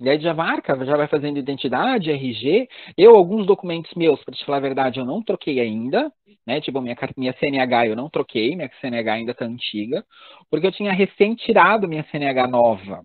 [0.00, 2.68] e aí já marca, já vai fazendo identidade, RG.
[2.96, 6.12] Eu, alguns documentos meus, para te falar a verdade, eu não troquei ainda,
[6.46, 6.60] né?
[6.60, 10.04] Tipo, minha, minha CNH eu não troquei, minha CNH ainda está antiga,
[10.50, 13.04] porque eu tinha recém tirado minha CNH nova.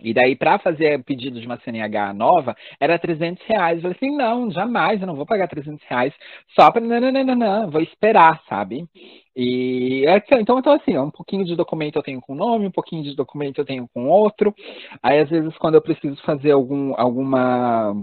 [0.00, 3.76] E daí, para fazer pedido de uma CNH nova, era 300 reais.
[3.76, 6.12] Eu falei assim, não, jamais, eu não vou pagar 300 reais
[6.58, 6.82] só para...
[6.82, 8.86] Não, não, não, não, não, vou esperar, sabe?
[9.34, 13.02] E é então, então, assim, um pouquinho de documento eu tenho com nome, um pouquinho
[13.02, 14.54] de documento eu tenho com outro.
[15.02, 17.94] Aí, às vezes, quando eu preciso fazer algum, alguma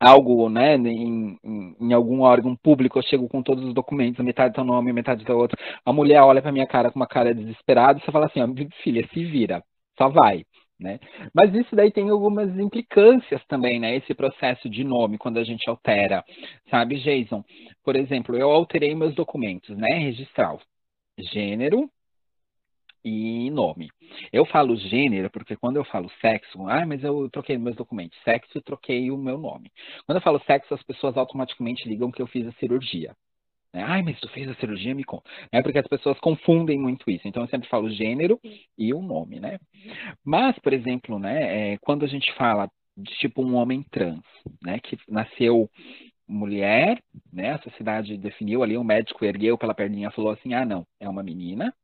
[0.00, 4.54] algo, né, em, em, em, algum órgão público, eu chego com todos os documentos, metade
[4.54, 5.56] do nome, metade do outro.
[5.84, 8.48] A mulher olha para minha cara com uma cara desesperada e você fala assim, ó,
[8.82, 9.62] filha, se vira,
[9.96, 10.44] só vai
[10.82, 10.98] Né?
[11.32, 13.96] Mas isso daí tem algumas implicâncias também, né?
[13.96, 16.24] Esse processo de nome, quando a gente altera,
[16.68, 17.44] sabe, Jason?
[17.84, 19.98] Por exemplo, eu alterei meus documentos, né?
[19.98, 20.60] Registral,
[21.18, 21.88] gênero
[23.04, 23.90] e nome.
[24.32, 28.60] Eu falo gênero porque quando eu falo sexo, ah, mas eu troquei meus documentos, sexo,
[28.62, 29.70] troquei o meu nome.
[30.06, 33.14] Quando eu falo sexo, as pessoas automaticamente ligam que eu fiz a cirurgia.
[33.72, 33.82] Né?
[33.82, 35.28] Ai, mas tu fez a cirurgia, me conta.
[35.50, 37.26] É porque as pessoas confundem muito isso.
[37.26, 38.38] Então eu sempre falo gênero
[38.76, 39.58] e o nome, né?
[40.24, 44.22] Mas, por exemplo, né, é, quando a gente fala de tipo um homem trans,
[44.62, 45.70] né, que nasceu
[46.28, 47.02] mulher,
[47.32, 50.86] né, a sociedade definiu ali, o médico ergueu pela perninha e falou assim, ah, não,
[51.00, 51.74] é uma menina,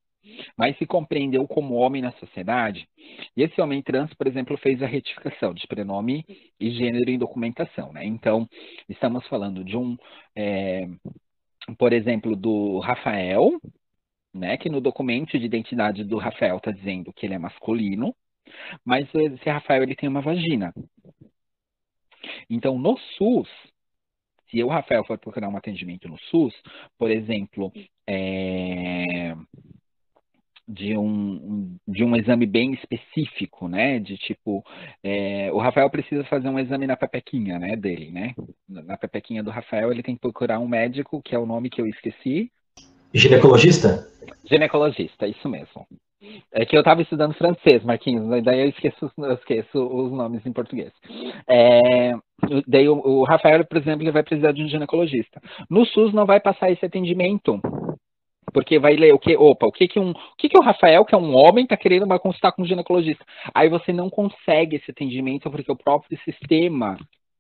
[0.56, 2.86] mas se compreendeu como homem na sociedade.
[3.36, 6.24] E esse homem trans, por exemplo, fez a retificação de prenome
[6.60, 8.04] e gênero em documentação, né?
[8.04, 8.46] Então,
[8.88, 9.96] estamos falando de um
[10.36, 10.86] é,
[11.76, 13.60] por exemplo, do Rafael,
[14.32, 18.14] né, que no documento de identidade do Rafael está dizendo que ele é masculino,
[18.84, 20.72] mas esse Rafael ele tem uma vagina.
[22.48, 23.48] Então, no SUS,
[24.50, 26.54] se o Rafael for procurar um atendimento no SUS,
[26.96, 27.72] por exemplo,
[28.06, 29.34] é,
[30.68, 33.98] de um, de um exame bem específico, né?
[33.98, 34.62] De tipo,
[35.02, 37.74] é, o Rafael precisa fazer um exame na pepequinha, né?
[37.74, 38.34] Dele, né?
[38.68, 41.80] Na pepequinha do Rafael, ele tem que procurar um médico, que é o nome que
[41.80, 42.50] eu esqueci.
[43.14, 44.06] Ginecologista?
[44.44, 45.86] Ginecologista, isso mesmo.
[46.52, 50.52] É que eu estava estudando francês, Marquinhos, daí eu esqueço, eu esqueço os nomes em
[50.52, 50.92] português.
[51.48, 52.12] É,
[52.66, 55.40] daí o, o Rafael, por exemplo, ele vai precisar de um ginecologista.
[55.70, 57.60] No SUS não vai passar esse atendimento
[58.52, 61.04] porque vai ler o que, opa, o que que um, o que que o Rafael,
[61.04, 63.24] que é um homem, está querendo uma consultar com um ginecologista.
[63.54, 66.96] Aí você não consegue esse atendimento porque o próprio sistema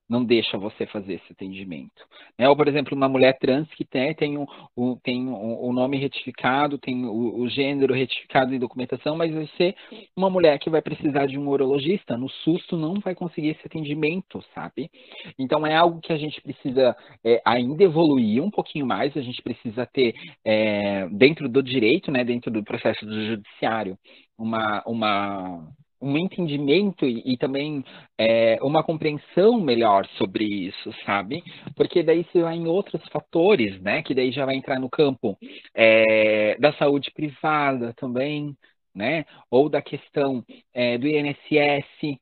[0.08, 2.06] não deixa você fazer esse atendimento.
[2.38, 2.48] Né?
[2.48, 7.04] Ou, por exemplo, uma mulher trans que tem, tem, o, tem o, nome retificado, tem
[7.04, 9.74] o, o, gênero retificado em documentação, mas vai ser
[10.16, 12.16] uma mulher que vai precisar de um urologista.
[12.16, 14.90] No susto não vai conseguir esse atendimento, sabe?
[15.38, 19.42] Então é algo que a gente precisa é, ainda evoluir um pouquinho mais, a gente
[19.42, 23.98] precisa ter é, dentro do direito, né, dentro do processo do judiciário,
[24.38, 25.68] uma, uma
[26.00, 27.84] um entendimento e, e também
[28.16, 31.42] é, uma compreensão melhor sobre isso, sabe?
[31.76, 34.02] Porque daí você vai em outros fatores, né?
[34.02, 35.36] Que daí já vai entrar no campo
[35.74, 38.56] é, da saúde privada também,
[38.94, 39.24] né?
[39.50, 40.44] Ou da questão
[40.74, 42.18] é, do INSS,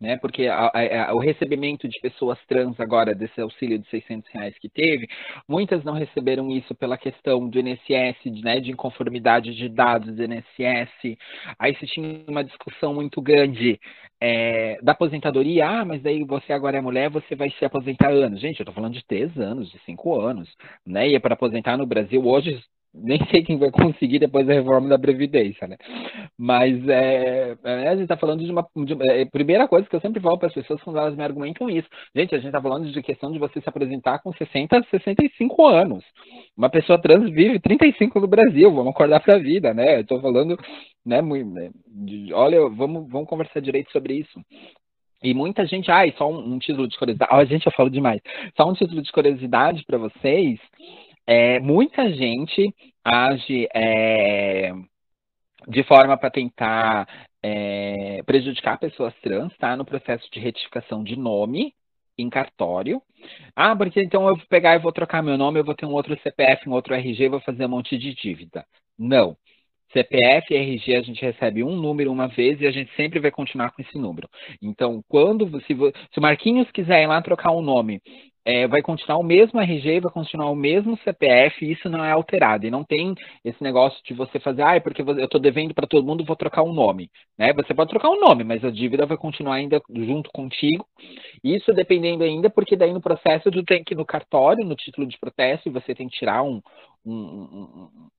[0.00, 0.16] né?
[0.16, 0.70] Porque a,
[1.08, 5.08] a, o recebimento de pessoas trans agora desse auxílio de 600 reais que teve,
[5.48, 8.60] muitas não receberam isso pela questão do INSS, né?
[8.60, 11.18] De inconformidade de dados do INSS.
[11.58, 13.78] Aí se tinha uma discussão muito grande
[14.20, 15.68] é, da aposentadoria.
[15.68, 18.40] Ah, mas daí você agora é mulher, você vai se aposentar anos.
[18.40, 20.48] Gente, eu estou falando de três anos, de cinco anos,
[20.86, 21.08] né?
[21.08, 22.60] E é para aposentar no Brasil hoje
[22.94, 25.76] nem sei quem vai conseguir depois da reforma da Previdência, né?
[26.36, 28.66] Mas é, é a gente está falando de uma.
[28.76, 31.68] De, é, primeira coisa que eu sempre falo para as pessoas quando elas me argumentam
[31.68, 31.88] isso.
[32.14, 36.04] Gente, a gente está falando de questão de você se apresentar com 60, 65 anos.
[36.56, 39.96] Uma pessoa trans vive 35 no Brasil, vamos acordar para a vida, né?
[39.96, 40.56] Eu estou falando,
[41.04, 44.40] né, muito, né, de, olha, vamos, vamos conversar direito sobre isso.
[45.22, 47.30] E muita gente, ai, só um, um título de curiosidade.
[47.32, 48.20] Ah, gente, eu falo demais.
[48.56, 50.60] Só um título de curiosidade para vocês.
[51.30, 52.74] É, muita gente
[53.04, 54.72] age é,
[55.68, 57.06] de forma para tentar
[57.42, 59.76] é, prejudicar pessoas trans, tá?
[59.76, 61.74] No processo de retificação de nome
[62.16, 63.02] em cartório.
[63.54, 65.92] Ah, porque então eu vou pegar e vou trocar meu nome, eu vou ter um
[65.92, 68.64] outro CPF, um outro RG, vou fazer um monte de dívida.
[68.98, 69.36] Não.
[69.92, 73.30] CPF e RG a gente recebe um número uma vez e a gente sempre vai
[73.30, 74.30] continuar com esse número.
[74.62, 78.00] Então, quando se, se o Marquinhos quiser ir lá trocar um nome
[78.48, 82.66] é, vai continuar o mesmo RG, vai continuar o mesmo CPF, isso não é alterado.
[82.66, 85.86] E não tem esse negócio de você fazer, ah, é porque eu estou devendo para
[85.86, 87.10] todo mundo, vou trocar um nome.
[87.36, 87.52] Né?
[87.52, 90.86] Você pode trocar um nome, mas a dívida vai continuar ainda junto contigo.
[91.44, 95.06] Isso dependendo ainda, porque daí no processo tu tem que ir no cartório, no título
[95.06, 96.62] de protesto, e você tem que tirar um,
[97.04, 97.12] um,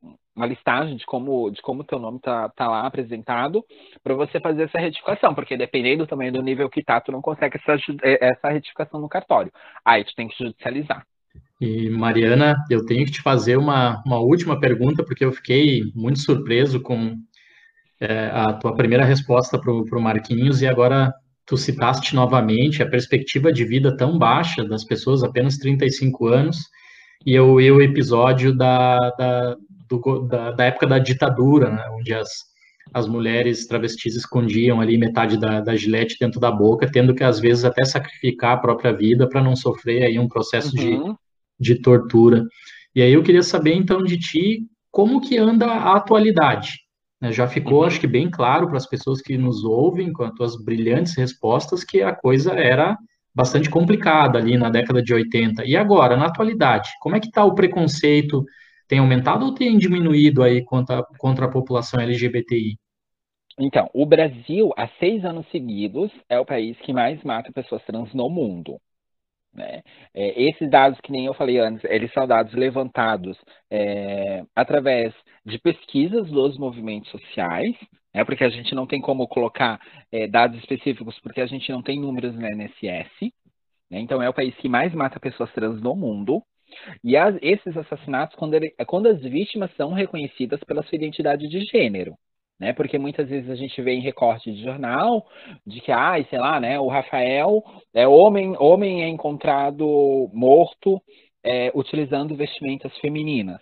[0.03, 3.63] um, uma listagem de como de como teu nome tá, tá lá apresentado
[4.03, 7.57] para você fazer essa retificação, porque dependendo também do nível que tá, tu não consegue
[7.57, 9.51] essa, é, essa retificação no cartório.
[9.83, 11.05] Aí tu tem que judicializar.
[11.61, 16.19] E Mariana, eu tenho que te fazer uma, uma última pergunta, porque eu fiquei muito
[16.19, 17.17] surpreso com
[17.99, 21.13] é, a tua primeira resposta para o Marquinhos, e agora
[21.45, 26.57] tu citaste novamente a perspectiva de vida tão baixa das pessoas, apenas 35 anos,
[27.25, 29.57] e eu, o episódio da, da,
[29.89, 32.29] do, da, da, época da ditadura, né, onde as,
[32.93, 37.39] as mulheres travestis escondiam ali metade da, da gilete dentro da boca, tendo que às
[37.39, 41.15] vezes até sacrificar a própria vida para não sofrer aí um processo uhum.
[41.59, 42.45] de, de tortura.
[42.95, 46.79] E aí eu queria saber então de ti como que anda a atualidade,
[47.21, 47.31] Né?
[47.31, 47.85] Já ficou, uhum.
[47.85, 51.83] acho que, bem claro para as pessoas que nos ouvem, com as tuas brilhantes respostas,
[51.83, 52.97] que a coisa era
[53.33, 55.65] bastante complicada ali na década de 80.
[55.65, 58.43] E agora, na atualidade, como é que está o preconceito?
[58.87, 62.77] Tem aumentado ou tem diminuído aí contra, contra a população LGBTI?
[63.59, 68.13] Então, o Brasil, há seis anos seguidos, é o país que mais mata pessoas trans
[68.13, 68.79] no mundo.
[69.53, 69.81] Né?
[70.13, 73.37] É, esses dados, que nem eu falei antes, eles são dados levantados
[73.69, 75.13] é, através
[75.45, 77.75] de pesquisas dos movimentos sociais,
[78.13, 78.23] né?
[78.23, 79.79] porque a gente não tem como colocar
[80.11, 83.33] é, dados específicos, porque a gente não tem números na NSS.
[83.89, 83.99] Né?
[83.99, 86.41] Então, é o país que mais mata pessoas trans no mundo.
[87.03, 91.61] E as, esses assassinatos, quando, ele, quando as vítimas são reconhecidas pela sua identidade de
[91.65, 92.15] gênero
[92.59, 92.73] né?
[92.73, 95.25] Porque muitas vezes a gente vê em recorte de jornal
[95.65, 96.79] de que, ai, sei lá, né?
[96.79, 101.01] O Rafael é homem, homem é encontrado morto
[101.43, 103.61] é, utilizando vestimentas femininas.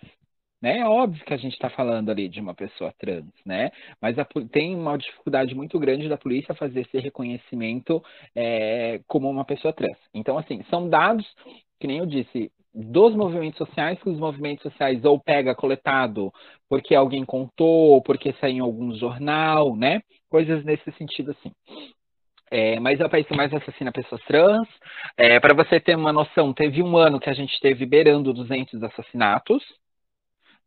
[0.61, 0.79] Né?
[0.79, 3.71] É óbvio que a gente está falando ali de uma pessoa trans, né?
[4.01, 8.03] Mas a, tem uma dificuldade muito grande da polícia fazer esse reconhecimento
[8.35, 9.97] é, como uma pessoa trans.
[10.13, 11.25] Então, assim, são dados,
[11.79, 16.31] que nem eu disse, dos movimentos sociais que os movimentos sociais ou pega coletado
[16.69, 20.01] porque alguém contou, porque saiu em algum jornal, né?
[20.29, 21.51] Coisas nesse sentido assim.
[22.49, 24.67] É, mas é o país que mais assassina pessoas trans.
[25.17, 28.81] É, Para você ter uma noção, teve um ano que a gente teve beirando 200
[28.83, 29.63] assassinatos.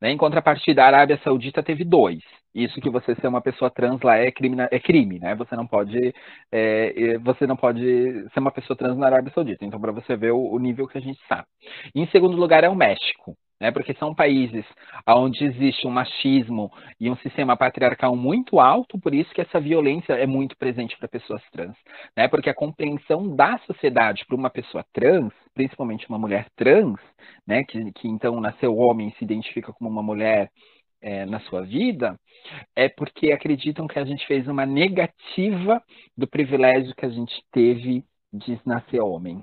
[0.01, 0.11] Né?
[0.11, 2.21] Em contrapartida, a Arábia Saudita teve dois.
[2.55, 5.35] Isso que você ser uma pessoa trans lá é crime, é crime, né?
[5.37, 6.13] Você não pode,
[6.51, 7.81] é, você não pode
[8.33, 9.65] ser uma pessoa trans na Arábia Saudita.
[9.65, 11.47] Então, para você ver o, o, nível que a gente está.
[11.95, 13.71] Em segundo lugar é o México, né?
[13.71, 14.65] Porque são países
[15.07, 20.15] onde existe um machismo e um sistema patriarcal muito alto, por isso que essa violência
[20.15, 21.77] é muito presente para pessoas trans,
[22.17, 22.27] né?
[22.29, 26.99] Porque a compreensão da sociedade para uma pessoa trans, principalmente uma mulher trans,
[27.47, 27.65] né?
[27.65, 30.51] Que, que então nasceu homem e se identifica como uma mulher
[31.03, 32.19] é, na sua vida,
[32.77, 35.83] é porque acreditam que a gente fez uma negativa
[36.17, 39.43] do privilégio que a gente teve de nascer homem.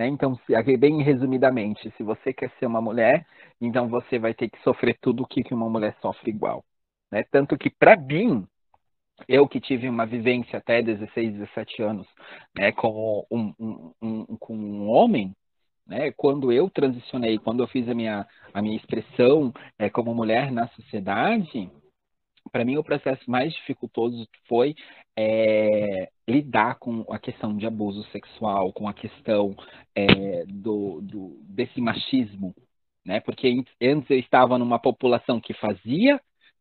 [0.00, 0.08] Né?
[0.08, 0.34] Então,
[0.78, 3.26] bem resumidamente, se você quer ser uma mulher,
[3.60, 6.64] então você vai ter que sofrer tudo o que uma mulher sofre igual.
[7.12, 7.22] Né?
[7.30, 8.46] Tanto que, para mim,
[9.28, 12.06] eu que tive uma vivência até 16, 17 anos
[12.56, 15.36] né, com, um, um, um, com um homem,
[15.86, 16.12] né?
[16.12, 20.68] Quando eu transicionei, quando eu fiz a minha, a minha expressão é, como mulher na
[20.68, 21.70] sociedade,
[22.50, 24.74] para mim o processo mais dificultoso foi
[25.16, 29.56] é, lidar com a questão de abuso sexual, com a questão
[29.94, 32.54] é, do, do, desse machismo,
[33.04, 33.20] né?
[33.20, 36.20] Porque antes eu estava numa população que fazia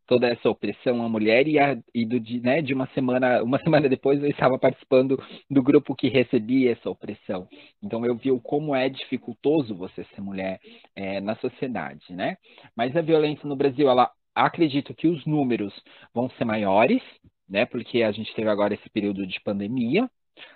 [0.09, 3.59] toda essa opressão à mulher e, a, e do, de, né, de uma semana, uma
[3.63, 7.47] semana depois eu estava participando do grupo que recebia essa opressão.
[7.81, 10.59] Então eu vi como é dificultoso você ser mulher
[10.95, 12.37] é, na sociedade, né?
[12.75, 15.73] Mas a violência no Brasil, ela acredito que os números
[16.13, 17.01] vão ser maiores,
[17.47, 17.65] né?
[17.65, 20.09] Porque a gente teve agora esse período de pandemia.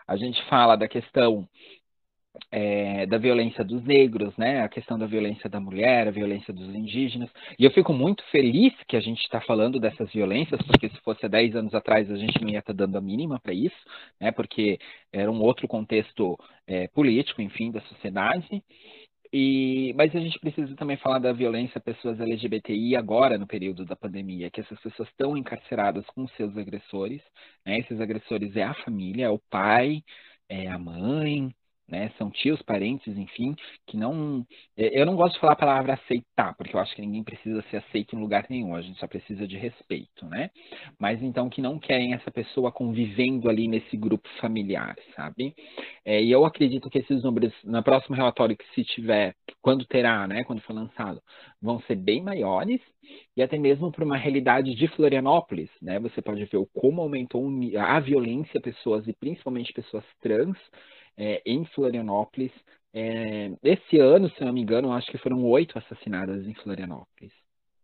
[0.08, 1.48] A gente fala da questão
[2.52, 4.62] é, da violência dos negros, né?
[4.62, 7.30] A questão da violência da mulher, a violência dos indígenas.
[7.60, 11.26] E eu fico muito feliz que a gente está falando dessas violências, porque se fosse
[11.26, 13.78] há 10 anos atrás a gente não ia estar tá dando a mínima para isso,
[14.20, 14.32] né?
[14.32, 14.80] Porque
[15.12, 18.64] era um outro contexto é, político, enfim, da sociedade.
[19.34, 23.84] E, mas a gente precisa também falar da violência a pessoas LGBTI agora no período
[23.84, 27.20] da pandemia, que essas pessoas estão encarceradas com seus agressores.
[27.66, 27.80] Né?
[27.80, 30.04] Esses agressores é a família, é o pai,
[30.48, 31.54] é a mãe,
[31.88, 32.12] né?
[32.18, 33.56] São tios, parentes, enfim,
[33.88, 34.46] que não.
[34.78, 37.62] É, eu não gosto de falar a palavra aceitar, porque eu acho que ninguém precisa
[37.70, 40.50] ser aceito em lugar nenhum, a gente só precisa de respeito, né?
[41.00, 45.54] Mas então que não querem essa pessoa convivendo ali nesse grupo familiar, sabe?
[46.06, 50.28] É, e eu acredito que esses números, no próximo relatório que se tiver, quando terá,
[50.28, 51.22] né, quando for lançado,
[51.62, 52.82] vão ser bem maiores,
[53.36, 56.00] e até mesmo para uma realidade de Florianópolis, né?
[56.00, 57.44] Você pode ver como aumentou
[57.78, 60.58] a violência pessoas e principalmente pessoas trans
[61.18, 62.52] é, em Florianópolis.
[62.94, 67.34] É, esse ano, se não me engano, acho que foram oito assassinadas em Florianópolis.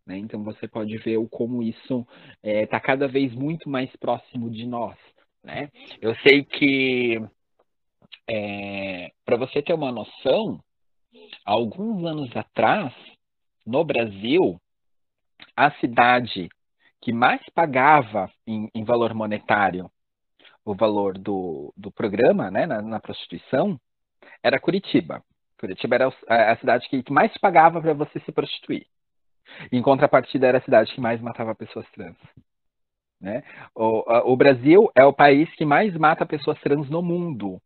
[0.05, 0.17] Né?
[0.17, 2.05] Então você pode ver como isso
[2.43, 4.97] está é, tá cada vez muito mais próximo de nós.
[5.43, 5.69] Né?
[6.01, 7.21] Eu sei que,
[8.29, 10.59] é, para você ter uma noção,
[11.45, 12.93] alguns anos atrás,
[13.65, 14.59] no Brasil,
[15.55, 16.49] a cidade
[17.01, 19.89] que mais pagava em, em valor monetário
[20.65, 23.79] o valor do, do programa né, na, na prostituição
[24.43, 25.23] era Curitiba.
[25.59, 28.85] Curitiba era a, cidade que, mais pagava para você se prostituir.
[29.71, 32.15] Em contrapartida, era a cidade que mais matava pessoas trans.
[33.19, 33.43] Né?
[33.75, 37.61] O, o Brasil é o país que mais mata pessoas trans no mundo.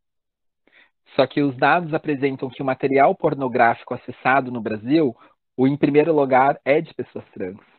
[1.14, 5.14] Só que os dados apresentam que o material pornográfico acessado no Brasil,
[5.56, 7.73] o em primeiro lugar é de pessoas trans.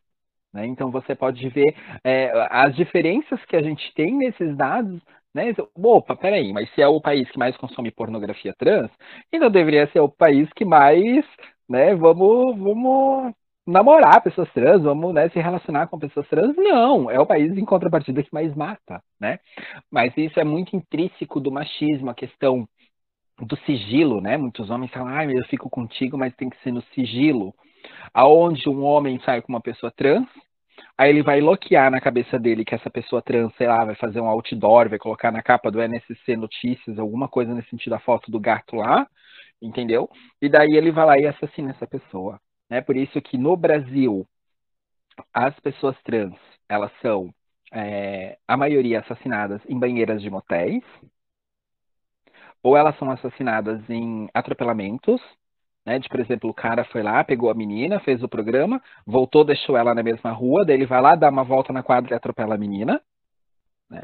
[0.55, 0.65] Né?
[0.67, 5.01] Então você pode ver é, as diferenças que a gente tem nesses dados.
[5.33, 5.53] Né?
[5.75, 8.89] Opa, peraí, mas se é o país que mais consome pornografia trans,
[9.33, 11.25] então deveria ser o país que mais,
[11.67, 13.33] né, vamos, vamos
[13.67, 16.55] namorar pessoas trans, vamos né, se relacionar com pessoas trans.
[16.55, 19.39] Não, é o país em contrapartida que mais mata, né?
[19.91, 22.65] Mas isso é muito intrínseco do machismo, a questão
[23.41, 24.37] do sigilo, né?
[24.37, 27.53] Muitos homens falam, ah, eu fico contigo, mas tem que ser no sigilo.
[28.13, 30.27] Aonde um homem sai com uma pessoa trans,
[30.97, 34.19] aí ele vai bloquear na cabeça dele que essa pessoa trans, sei lá, vai fazer
[34.21, 38.31] um outdoor, vai colocar na capa do NSC Notícias, alguma coisa nesse sentido, a foto
[38.31, 39.07] do gato lá,
[39.61, 40.09] entendeu?
[40.41, 42.39] E daí ele vai lá e assassina essa pessoa.
[42.69, 42.81] Né?
[42.81, 44.27] Por isso que no Brasil,
[45.33, 46.35] as pessoas trans,
[46.69, 47.33] elas são,
[47.71, 50.83] é, a maioria, assassinadas em banheiras de motéis,
[52.63, 55.21] ou elas são assassinadas em atropelamentos,
[55.85, 55.99] né?
[55.99, 59.77] De, por exemplo, o cara foi lá, pegou a menina, fez o programa, voltou, deixou
[59.77, 62.55] ela na mesma rua, daí ele vai lá, dá uma volta na quadra e atropela
[62.55, 63.01] a menina.
[63.89, 64.01] Né?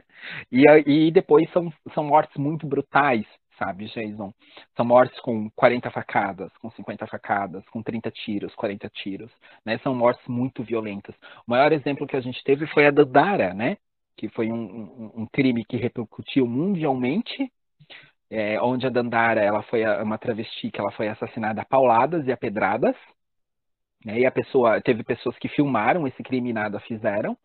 [0.52, 3.26] E, e depois são, são mortes muito brutais,
[3.58, 4.32] sabe, Jason?
[4.76, 9.32] São mortes com 40 facadas, com 50 facadas, com 30 tiros, 40 tiros,
[9.66, 9.80] né?
[9.80, 11.16] São mortes muito violentas.
[11.48, 13.78] O maior exemplo que a gente teve foi a Dandara, né?
[14.16, 17.52] Que foi um, um, um crime que repercutiu mundialmente,
[18.32, 22.32] é, onde a Dandara ela foi uma travesti que ela foi assassinada a pauladas e
[22.32, 22.96] a pedradas.
[24.06, 27.38] Né, e a pessoa teve pessoas que filmaram esse crime e nada fizeram.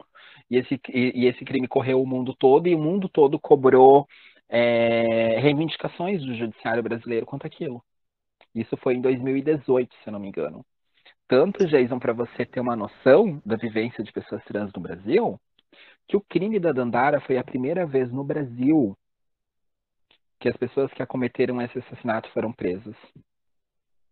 [0.49, 4.07] E esse, e, e esse crime correu o mundo todo e o mundo todo cobrou
[4.49, 7.83] é, reivindicações do judiciário brasileiro quanto aquilo.
[8.55, 10.65] Isso foi em 2018, se eu não me engano.
[11.29, 15.41] Tanto, Jason, para você ter uma noção da vivência de pessoas trans no Brasil,
[16.07, 18.97] que o crime da Dandara foi a primeira vez no Brasil
[20.41, 22.97] que as pessoas que acometeram esse assassinato foram presas.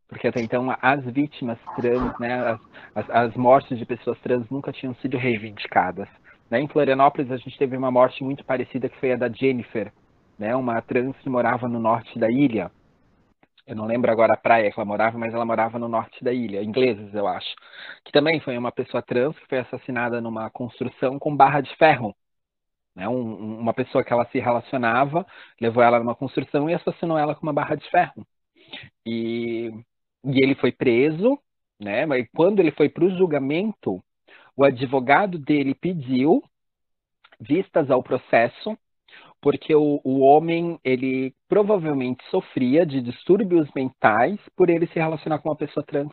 [0.08, 2.60] Porque até então as vítimas trans, né, as,
[2.94, 6.08] as, as mortes de pessoas trans nunca tinham sido reivindicadas.
[6.50, 6.60] Né?
[6.60, 9.92] Em Florianópolis a gente teve uma morte muito parecida que foi a da Jennifer,
[10.38, 12.70] né, uma trans que morava no norte da ilha.
[13.66, 16.32] Eu não lembro agora a praia que ela morava, mas ela morava no norte da
[16.32, 17.54] ilha, ingleses, eu acho.
[18.04, 22.14] Que também foi uma pessoa trans que foi assassinada numa construção com barra de ferro.
[22.94, 23.08] Né?
[23.08, 25.26] Um, uma pessoa que ela se relacionava,
[25.60, 28.26] levou ela numa construção e assassinou ela com uma barra de ferro.
[29.06, 29.70] E,
[30.24, 31.38] e ele foi preso,
[31.80, 32.06] né?
[32.06, 34.02] mas quando ele foi para o julgamento,
[34.56, 36.42] o advogado dele pediu
[37.40, 38.78] vistas ao processo,
[39.40, 45.48] porque o, o homem ele provavelmente sofria de distúrbios mentais por ele se relacionar com
[45.50, 46.12] uma pessoa trans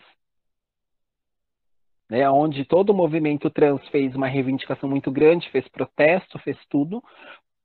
[2.12, 7.02] né, onde todo o movimento trans fez uma reivindicação muito grande, fez protesto, fez tudo,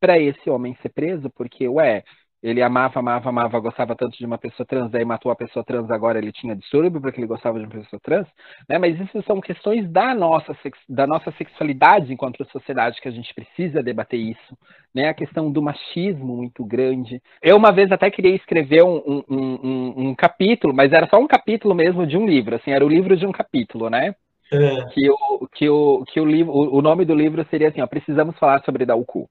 [0.01, 2.05] para esse homem ser preso, porque, ué,
[2.41, 5.91] ele amava, amava, amava, gostava tanto de uma pessoa trans, daí matou a pessoa trans,
[5.91, 8.29] agora ele tinha distúrbio porque ele gostava de uma pessoa trans,
[8.69, 8.79] né?
[8.79, 10.57] Mas isso são questões da nossa,
[10.89, 14.57] da nossa sexualidade enquanto sociedade que a gente precisa debater isso,
[14.95, 15.09] né?
[15.09, 17.21] A questão do machismo muito grande.
[17.43, 21.27] Eu uma vez até queria escrever um, um, um, um capítulo, mas era só um
[21.27, 24.15] capítulo mesmo de um livro, assim, era o livro de um capítulo, né?
[24.53, 24.85] É.
[24.93, 28.39] Que, o, que, o, que o, livro, o, nome do livro seria assim, ó, precisamos
[28.39, 29.29] falar sobre dar o cu.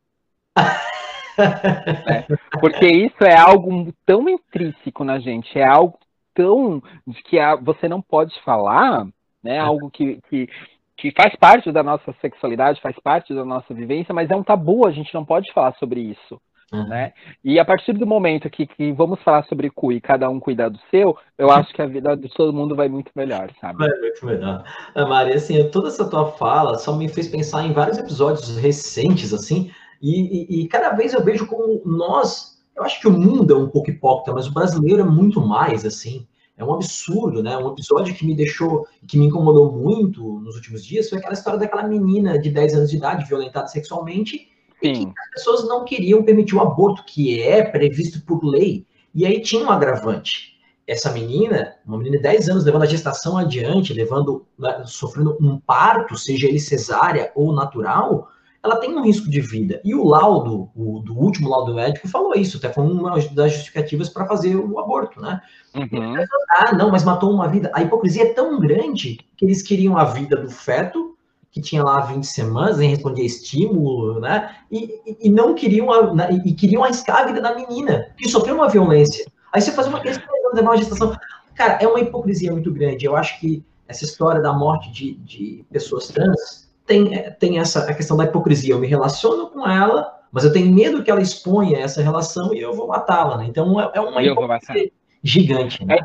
[1.38, 2.26] é,
[2.60, 5.98] porque isso é algo tão intrínseco na gente, é algo
[6.34, 9.06] tão de que a, você não pode falar,
[9.42, 9.56] né?
[9.56, 9.60] É.
[9.60, 10.50] Algo que, que,
[10.98, 14.86] que faz parte da nossa sexualidade, faz parte da nossa vivência, mas é um tabu,
[14.86, 16.42] a gente não pode falar sobre isso.
[16.74, 16.88] Uhum.
[16.88, 17.14] Né?
[17.44, 20.70] E a partir do momento que, que, vamos falar sobre cu e cada um cuidar
[20.70, 23.78] do seu, eu acho que a vida de todo mundo vai muito melhor, sabe?
[23.78, 24.64] Vai muito melhor.
[24.96, 29.34] Ah, Maria, assim, toda essa tua fala só me fez pensar em vários episódios recentes,
[29.34, 33.54] assim, e, e, e cada vez eu vejo como nós, eu acho que o mundo
[33.54, 37.56] é um pouco hipócrita, mas o brasileiro é muito mais, assim, é um absurdo, né?
[37.58, 41.60] Um episódio que me deixou, que me incomodou muito nos últimos dias foi aquela história
[41.60, 44.55] daquela menina de 10 anos de idade violentada sexualmente
[44.94, 45.14] Sim.
[45.18, 48.86] as pessoas não queriam permitir o aborto, que é previsto por lei.
[49.14, 50.56] E aí tinha um agravante.
[50.88, 55.60] Essa menina, uma menina de 10 anos, levando a gestação adiante, levando, né, sofrendo um
[55.60, 58.30] parto, seja ele cesárea ou natural,
[58.66, 59.80] ela tem um risco de vida.
[59.84, 64.10] E o laudo, o do último laudo médico, falou isso, até foi uma das justificativas
[64.10, 65.40] para fazer o aborto, né?
[65.76, 66.16] Uhum.
[66.58, 67.72] Ah, não, mas matou uma vida.
[67.74, 71.15] A hipocrisia é tão grande que eles queriam a vida do feto
[71.56, 74.58] que tinha lá 20 semanas, nem respondia estímulo, né?
[74.70, 79.26] E, e, não queriam, a, e queriam a vida da menina, que sofreu uma violência.
[79.54, 81.16] Aí você faz uma questão de uma gestação.
[81.56, 83.06] Cara, é uma hipocrisia muito grande.
[83.06, 87.90] Eu acho que essa história da morte de, de pessoas trans tem, é, tem essa
[87.90, 88.74] a questão da hipocrisia.
[88.74, 92.60] Eu me relaciono com ela, mas eu tenho medo que ela exponha essa relação e
[92.60, 93.46] eu vou matá-la, né?
[93.48, 94.92] Então é, é uma hipocrisia
[95.24, 96.00] gigante, né?
[96.00, 96.04] É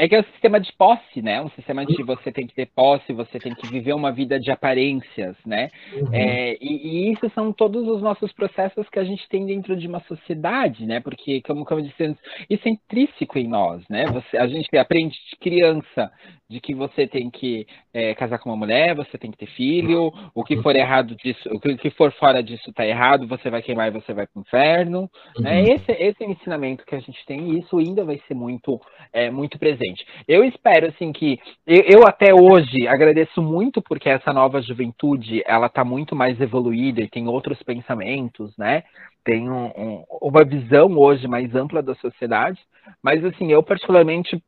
[0.00, 1.42] é que é o um sistema de posse, né?
[1.42, 4.50] Um sistema de você tem que ter posse, você tem que viver uma vida de
[4.50, 5.68] aparências, né?
[5.92, 6.14] Uhum.
[6.14, 9.86] É, e, e, isso são todos os nossos processos que a gente tem dentro de
[9.86, 11.00] uma sociedade, né?
[11.00, 14.06] Porque, como, como eu disse antes, isso é intrínseco em nós, né?
[14.06, 16.10] Você, a gente aprende de criança
[16.50, 20.12] de que você tem que é, casar com uma mulher, você tem que ter filho,
[20.34, 23.86] o que for errado disso, o que for fora disso está errado, você vai queimar
[23.86, 25.08] e você vai para o inferno.
[25.38, 25.60] Né?
[25.60, 25.64] Uhum.
[25.64, 25.74] Né?
[25.74, 28.80] Esse, esse é o ensinamento que a gente tem e isso ainda vai ser muito,
[29.12, 30.06] é, muito presente.
[30.26, 35.66] Eu espero assim que eu, eu, até hoje agradeço muito porque essa nova juventude ela
[35.66, 38.84] está muito mais evoluída e tem outros pensamentos, né?
[39.24, 42.60] Tem um, um, uma visão hoje mais ampla da sociedade,
[43.02, 44.42] mas assim eu particularmente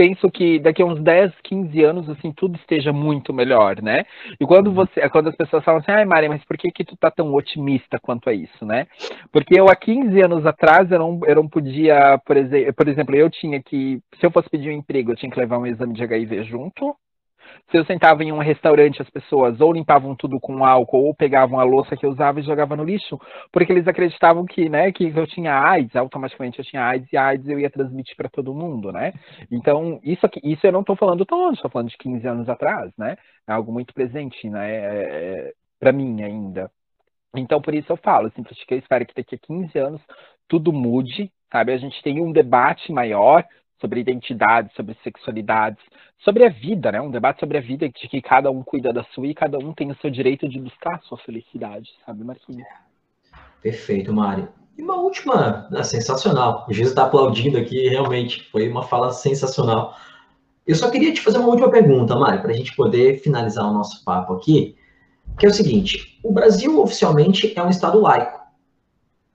[0.00, 4.06] penso que daqui a uns 10, 15 anos, assim, tudo esteja muito melhor, né?
[4.40, 4.72] E quando uhum.
[4.72, 7.34] você, quando as pessoas falam assim, ai, Mari, mas por que que tu tá tão
[7.34, 8.86] otimista quanto a isso, né?
[9.30, 13.14] Porque eu, há 15 anos atrás, eu não, eu não podia, por, exe por exemplo,
[13.14, 15.92] eu tinha que, se eu fosse pedir um emprego, eu tinha que levar um exame
[15.92, 16.96] de HIV junto,
[17.70, 21.60] se eu sentava em um restaurante, as pessoas ou limpavam tudo com álcool ou pegavam
[21.60, 23.18] a louça que eu usava e jogavam no lixo,
[23.52, 27.48] porque eles acreditavam que, né, que eu tinha AIDS, automaticamente eu tinha AIDS e AIDS
[27.48, 29.12] eu ia transmitir para todo mundo, né?
[29.50, 32.48] Então, isso aqui, isso eu não estou falando tão longe, estou falando de 15 anos
[32.48, 33.16] atrás, né?
[33.48, 36.70] É algo muito presente, né, é, é, para mim ainda.
[37.36, 40.00] Então, por isso eu falo, assim, eu espero que daqui a 15 anos
[40.48, 41.72] tudo mude, sabe?
[41.72, 43.44] A gente tem um debate maior,
[43.80, 45.82] sobre identidade, sobre sexualidades,
[46.22, 47.00] sobre a vida, né?
[47.00, 49.72] Um debate sobre a vida de que cada um cuida da sua e cada um
[49.72, 52.66] tem o seu direito de buscar a sua felicidade, sabe, Marquinhos?
[53.62, 54.46] Perfeito, Mari.
[54.76, 56.66] E uma última, né, sensacional.
[56.68, 59.96] O Jesus está aplaudindo aqui, realmente, foi uma fala sensacional.
[60.66, 63.72] Eu só queria te fazer uma última pergunta, Mari, para a gente poder finalizar o
[63.72, 64.76] nosso papo aqui,
[65.38, 68.40] que é o seguinte: o Brasil oficialmente é um Estado laico.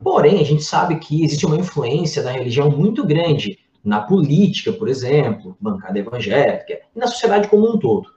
[0.04, 4.90] Porém, a gente sabe que existe uma influência da religião muito grande na política, por
[4.90, 8.10] exemplo, bancada evangélica, e na sociedade como um todo.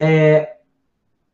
[0.00, 0.56] É,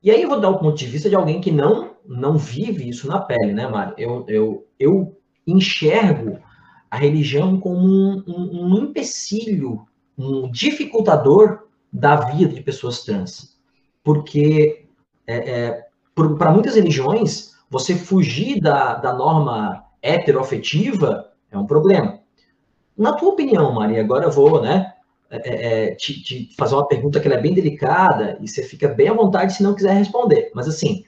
[0.02, 2.88] e aí eu vou dar o ponto de vista de alguém que não não vive
[2.88, 3.94] isso na pele, né, Mário?
[3.96, 6.38] Eu, eu, eu enxergo
[6.90, 9.86] a religião como um, um, um empecilho,
[10.18, 13.56] um dificultador da vida de pessoas trans.
[14.02, 14.86] Porque
[15.26, 22.20] é, é, para muitas religiões, você fugir da, da norma heteroafetiva é um problema.
[23.02, 24.92] Na tua opinião, Maria, agora eu vou né,
[25.28, 28.86] é, é, é, te, te, fazer uma pergunta que é bem delicada e você fica
[28.86, 30.52] bem à vontade se não quiser responder.
[30.54, 31.04] Mas assim,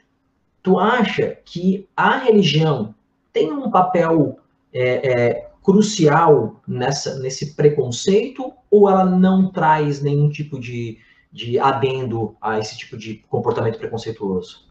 [0.61, 2.93] tu acha que a religião
[3.33, 4.41] tem um papel
[4.73, 10.99] é, é, crucial nessa, nesse preconceito ou ela não traz nenhum tipo de,
[11.31, 14.67] de adendo a esse tipo de comportamento preconceituoso?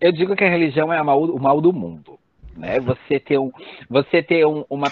[0.00, 2.18] Eu digo que a religião é mal, o mal do mundo
[2.56, 2.80] né?
[2.80, 3.50] Você ter, um,
[3.88, 4.88] você ter um, uma,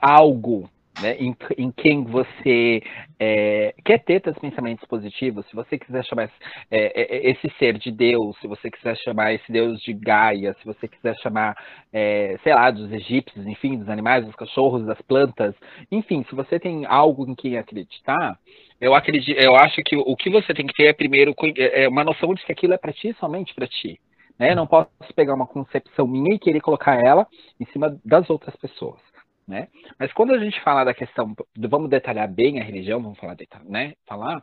[0.00, 0.68] algo
[1.00, 2.82] né, em, em, quem você
[3.18, 6.30] é, quer ter esses pensamentos positivos, se você quiser chamar
[6.70, 10.64] é, é, esse ser de Deus, se você quiser chamar esse Deus de Gaia, se
[10.64, 11.54] você quiser chamar,
[11.92, 15.54] é, sei lá, dos egípcios, enfim, dos animais, dos cachorros, das plantas,
[15.90, 18.38] enfim, se você tem algo em quem acreditar,
[18.80, 21.88] eu acredito, eu acho que o que você tem que ter é primeiro é, é
[21.88, 23.98] uma noção de que aquilo é para ti, somente para ti.
[24.38, 24.54] Né?
[24.54, 27.26] Não posso pegar uma concepção minha e querer colocar ela
[27.58, 29.00] em cima das outras pessoas.
[29.46, 29.68] Né?
[29.98, 33.94] Mas quando a gente fala da questão, vamos detalhar bem a religião, vamos falar, né?
[34.06, 34.42] falar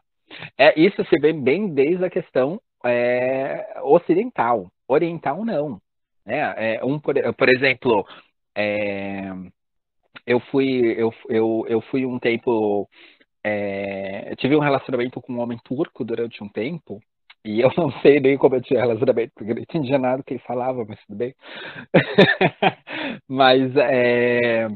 [0.58, 5.82] é, isso se vê bem desde a questão é, ocidental, oriental não.
[6.26, 6.76] Né?
[6.76, 8.06] É, um, por, por exemplo,
[8.56, 9.32] é,
[10.26, 12.90] eu fui eu, eu, eu fui um tempo
[13.44, 17.02] é, tive um relacionamento com um homem turco durante um tempo
[17.46, 20.24] e eu não sei nem como eu tinha relacionamento, porque eu não entendia nada do
[20.24, 21.36] que ele falava, mas tudo bem.
[23.28, 24.68] mas, é,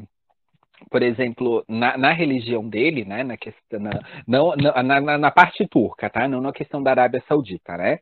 [0.89, 3.91] por exemplo, na, na, religião dele, né, na, questão, na,
[4.27, 6.27] não, na, na, parte turca, tá?
[6.27, 7.99] Não na questão da Arábia Saudita, né?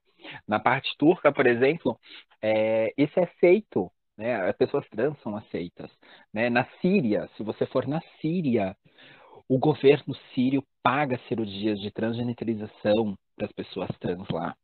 [0.48, 2.00] Na parte turca, por exemplo,
[2.42, 4.50] é, isso é aceito, né?
[4.50, 5.92] As pessoas trans são aceitas.
[6.34, 6.50] Né?
[6.50, 8.76] Na Síria, se você for na Síria,
[9.48, 14.56] o governo sírio paga cirurgias de transgenitalização para as pessoas trans lá.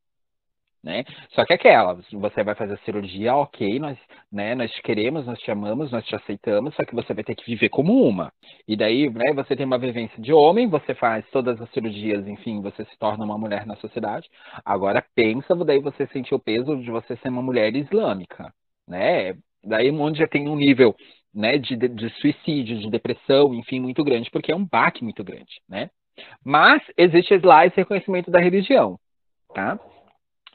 [0.84, 1.04] Né?
[1.36, 4.00] Só que aquela, você vai fazer a cirurgia, ok, nós,
[4.32, 7.36] né, nós te queremos, nós te amamos, nós te aceitamos, só que você vai ter
[7.36, 8.34] que viver como uma.
[8.68, 12.62] E daí, né, você tem uma vivência de homem, você faz todas as cirurgias, enfim,
[12.62, 14.28] você se torna uma mulher na sociedade.
[14.66, 18.52] Agora pensa, daí você sentir o peso de você ser uma mulher islâmica,
[18.88, 19.38] né?
[19.64, 20.96] Daí onde já tem um nível
[21.34, 25.62] né, de, de, suicídio, de depressão, enfim, muito grande, porque é um baque muito grande,
[25.70, 25.90] né?
[26.44, 29.00] Mas existe lá esse reconhecimento da religião,
[29.54, 29.80] tá?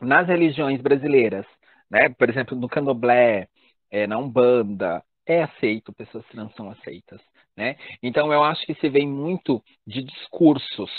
[0.00, 1.46] Nas religiões brasileiras,
[1.90, 3.48] né, por exemplo, no candomblé,
[3.90, 7.20] é, na Umbanda, é aceito, pessoas trans são aceitas,
[7.56, 7.76] Né?
[8.02, 10.90] Então, eu acho que se vem muito de discursos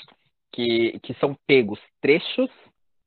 [0.51, 2.49] que, que são pegos trechos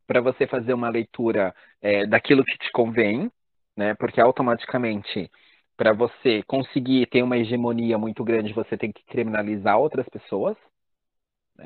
[0.07, 3.31] para você fazer uma leitura é, daquilo que te convém,
[3.77, 3.95] né?
[3.95, 5.31] porque automaticamente,
[5.77, 10.57] para você conseguir ter uma hegemonia muito grande, você tem que criminalizar outras pessoas.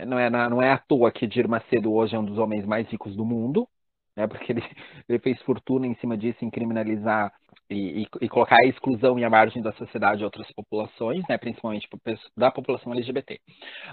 [0.07, 2.89] Não é, não é à toa que Dir Macedo hoje é um dos homens mais
[2.89, 3.69] ricos do mundo,
[4.17, 4.27] né?
[4.27, 4.63] porque ele,
[5.09, 7.33] ele fez fortuna em cima disso, em criminalizar
[7.71, 11.39] e, e, e, colocar a exclusão e a margem da sociedade de outras populações, né,
[11.39, 11.89] principalmente
[12.37, 13.41] da população LGBT.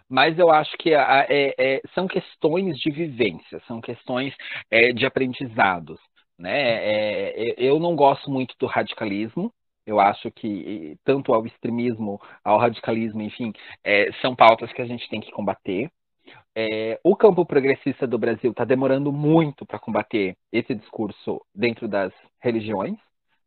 [0.09, 4.35] Mas eu acho que a, é, é, são questões de vivência, são questões
[4.69, 5.99] é, de aprendizados.
[6.37, 6.59] Né?
[6.59, 9.53] É, é, eu não gosto muito do radicalismo,
[9.91, 13.53] eu acho que tanto ao extremismo, ao radicalismo, enfim,
[13.84, 15.91] é, são pautas que a gente tem que combater.
[16.55, 22.13] É, o campo progressista do Brasil está demorando muito para combater esse discurso dentro das
[22.39, 22.97] religiões.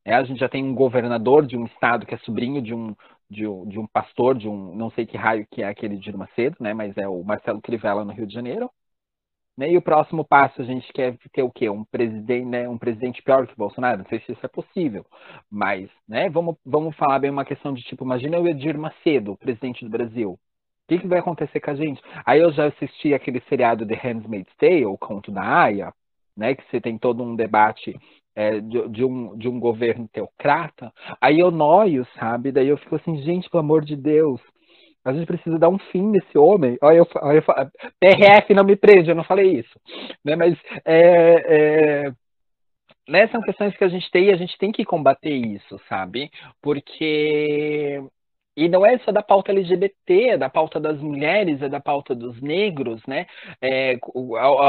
[0.04, 2.94] É, a gente já tem um governador de um estado que é sobrinho de um,
[3.30, 6.14] de um, de um pastor, de um não sei que raio que é aquele de
[6.16, 6.74] Macedo, né?
[6.74, 8.70] Mas é o Marcelo Crivella no Rio de Janeiro.
[9.56, 9.70] Né?
[9.70, 11.68] E o próximo passo a gente quer ter o quê?
[11.68, 12.68] Um presidente, né?
[12.68, 13.98] um presidente pior que o Bolsonaro?
[13.98, 15.06] Não sei se isso é possível,
[15.50, 16.28] mas, né?
[16.28, 20.32] Vamos, vamos falar bem uma questão de tipo, imagina o Edir Macedo, presidente do Brasil.
[20.32, 20.38] O
[20.88, 22.02] que, que vai acontecer com a gente?
[22.26, 25.94] Aí eu já assisti aquele seriado The Handmaid's Tale, o Conto da Aya,
[26.36, 26.54] né?
[26.54, 27.96] Que você tem todo um debate
[28.34, 32.50] é, de, de, um, de um governo teocrata, aí eu noio, sabe?
[32.50, 34.40] Daí eu fico assim, gente, pelo amor de Deus,
[35.04, 36.78] a gente precisa dar um fim nesse homem.
[36.80, 37.42] Olha, eu, eu,
[38.00, 39.78] PRF não me prende, eu não falei isso.
[40.24, 40.34] Né?
[40.34, 42.12] Mas é, é,
[43.08, 46.30] né, são questões que a gente tem e a gente tem que combater isso, sabe?
[46.62, 48.02] Porque
[48.56, 52.14] e não é só da pauta LGBT, é da pauta das mulheres, é da pauta
[52.14, 53.26] dos negros, né?
[53.60, 53.94] É,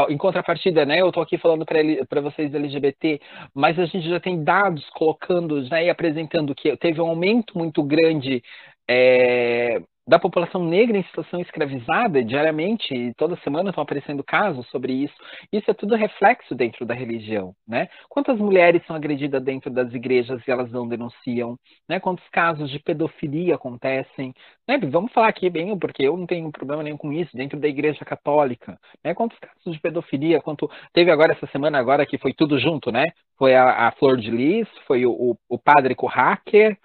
[0.10, 1.02] em contrapartida, né?
[1.02, 3.22] Eu estou aqui falando para vocês LGBT,
[3.54, 7.84] mas a gente já tem dados colocando né, e apresentando que teve um aumento muito
[7.84, 8.42] grande
[8.90, 14.94] é, da população negra em situação escravizada diariamente, e toda semana estão aparecendo casos sobre
[14.94, 15.16] isso.
[15.52, 17.88] Isso é tudo reflexo dentro da religião, né?
[18.08, 21.58] Quantas mulheres são agredidas dentro das igrejas e elas não denunciam,
[21.90, 22.00] né?
[22.00, 24.34] Quantos casos de pedofilia acontecem,
[24.68, 24.78] né?
[24.78, 28.06] Vamos falar aqui bem, porque eu não tenho problema nenhum com isso, dentro da igreja
[28.06, 29.14] católica, né?
[29.14, 33.06] Quantos casos de pedofilia, quanto teve agora essa semana agora que foi tudo junto, né?
[33.38, 36.78] Foi a, a Flor de Lis, foi o, o, o padre com hacker,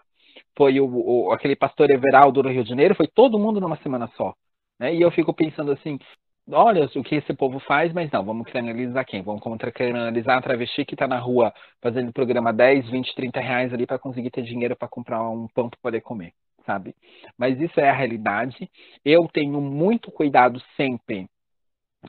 [0.57, 4.09] foi o, o, aquele pastor Everaldo no Rio de Janeiro, foi todo mundo numa semana
[4.17, 4.35] só.
[4.79, 4.95] Né?
[4.95, 5.99] E eu fico pensando assim,
[6.51, 9.23] olha o que esse povo faz, mas não, vamos criminalizar quem?
[9.23, 9.43] Vamos
[9.75, 13.99] criminalizar a travesti que está na rua fazendo programa 10, 20, 30 reais ali para
[13.99, 16.33] conseguir ter dinheiro para comprar um pão para poder comer,
[16.67, 16.95] sabe?
[17.39, 18.71] Mas isso é a realidade.
[19.05, 21.29] Eu tenho muito cuidado sempre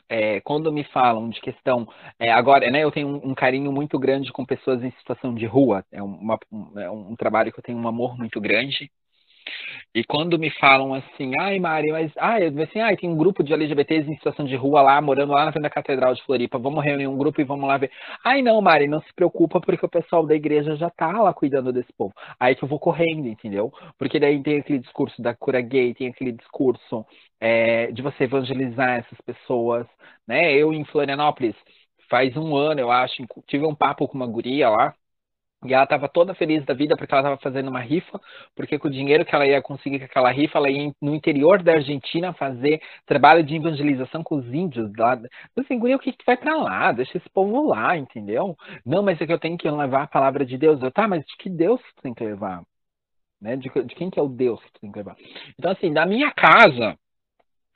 [0.10, 1.88] é, quando me falam de questão.
[2.20, 5.46] É, agora, né, eu tenho um, um, carinho muito grande com pessoas em situação de
[5.46, 5.86] rua.
[5.92, 8.92] É, uma, um, é um trabalho que eu tenho um amor muito grande.
[9.94, 13.54] E quando me falam assim, ai Mari, mas ai, assim, ai, tem um grupo de
[13.54, 16.84] LGBTs em situação de rua lá, morando lá na frente da Catedral de Floripa, vamos
[16.84, 17.92] reunir um grupo e vamos lá ver.
[18.24, 21.74] Ai, não, Mari, não se preocupa, porque o pessoal da igreja já tá lá cuidando
[21.74, 22.14] desse povo.
[22.40, 23.72] Aí que eu vou correndo, entendeu?
[23.98, 27.06] Porque daí tem aquele discurso da cura gay, tem aquele discurso
[27.40, 29.86] é, de você evangelizar essas pessoas,
[30.28, 30.54] né?
[30.54, 31.56] Eu em Florianópolis,
[32.10, 34.94] faz um ano, eu acho, tive um papo com uma guria lá,
[35.64, 38.20] e ela estava toda feliz da vida porque ela estava fazendo uma rifa,
[38.56, 41.62] porque com o dinheiro que ela ia conseguir com aquela rifa, ela ia no interior
[41.62, 45.20] da Argentina fazer trabalho de evangelização com os índios lá.
[45.56, 46.92] Assim, o que, que vai para lá?
[46.92, 48.56] Deixa esse povo lá, entendeu?
[48.84, 50.82] Não, mas é que eu tenho que levar a palavra de Deus.
[50.82, 52.64] Eu, tá, mas de que Deus tu tem que levar?
[53.40, 53.56] Né?
[53.56, 55.16] De, de quem que é o Deus que tu tem que levar?
[55.60, 56.98] Então, assim, da minha casa,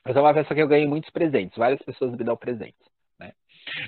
[0.06, 1.58] eu uma pessoa que eu ganho muitos presentes.
[1.58, 2.95] Várias pessoas me dão presentes.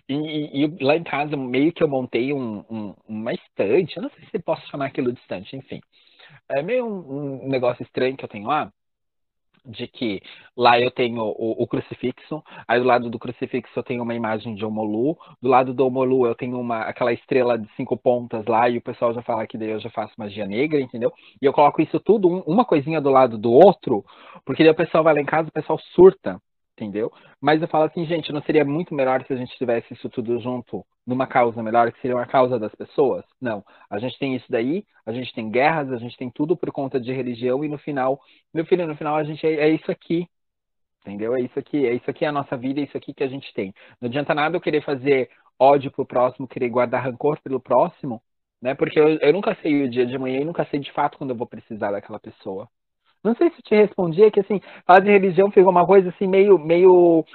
[0.09, 4.09] E, e, lá em casa, meio que eu montei um, um, uma estante, eu não
[4.11, 5.81] sei se posso chamar aquilo de estante, enfim.
[6.49, 8.71] É meio um, um negócio estranho que eu tenho lá,
[9.67, 10.21] de que
[10.55, 14.55] lá eu tenho o, o, crucifixo, aí do lado do crucifixo eu tenho uma imagem
[14.55, 18.69] de Omolu, do lado do Omolu eu tenho uma, aquela estrela de cinco pontas lá,
[18.69, 21.11] e o pessoal já fala que daí eu já faço magia negra, entendeu?
[21.41, 24.05] E eu coloco isso tudo, um, uma coisinha do lado do outro,
[24.45, 26.41] porque daí o pessoal vai lá em casa, o pessoal surta,
[26.77, 27.11] entendeu?
[27.41, 30.39] Mas eu falo assim, gente, não seria muito melhor se a gente tivesse isso tudo
[30.39, 33.25] junto numa causa melhor, que seria uma causa das pessoas?
[33.41, 33.63] Não.
[33.89, 36.99] A gente tem isso daí, a gente tem guerras, a gente tem tudo por conta
[36.99, 38.19] de religião e no final,
[38.53, 40.27] meu filho, no final a gente é, é isso aqui.
[41.01, 41.35] Entendeu?
[41.35, 43.27] É isso aqui, é isso aqui é a nossa vida, é isso aqui que a
[43.27, 43.73] gente tem.
[44.01, 45.29] Não adianta nada eu querer fazer
[45.59, 48.21] ódio pro próximo, querer guardar rancor pelo próximo,
[48.61, 48.75] né?
[48.75, 51.31] Porque eu, eu nunca sei o dia de amanhã e nunca sei de fato quando
[51.31, 52.69] eu vou precisar daquela pessoa.
[53.27, 56.27] Não sei se te respondi, é que assim, falar de religião ficou uma coisa assim,
[56.27, 57.25] meio, meio.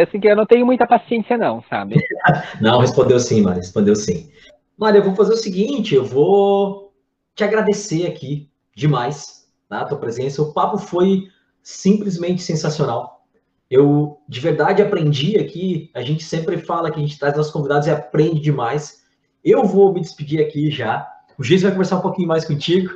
[0.00, 1.96] Assim, que eu não tenho muita paciência, não, sabe?
[2.60, 4.30] não, respondeu sim, Mari, respondeu sim.
[4.78, 6.92] Mari, eu vou fazer o seguinte, eu vou
[7.34, 9.48] te agradecer aqui demais.
[9.68, 9.80] tá?
[9.80, 10.40] a tua presença.
[10.42, 11.28] O papo foi
[11.62, 13.26] simplesmente sensacional.
[13.70, 15.90] Eu, de verdade, aprendi aqui.
[15.94, 19.02] A gente sempre fala que a gente traz nossos convidados e aprende demais.
[19.44, 21.08] Eu vou me despedir aqui já.
[21.38, 22.90] O Geis vai conversar um pouquinho mais contigo,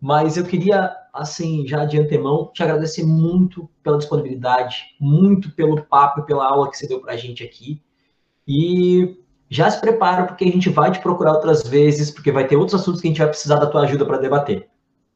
[0.00, 6.22] mas eu queria, assim, já de antemão, te agradecer muito pela disponibilidade, muito pelo papo,
[6.22, 7.82] pela aula que você deu para a gente aqui.
[8.46, 9.18] E
[9.48, 12.80] já se prepara, porque a gente vai te procurar outras vezes, porque vai ter outros
[12.80, 14.68] assuntos que a gente vai precisar da tua ajuda para debater.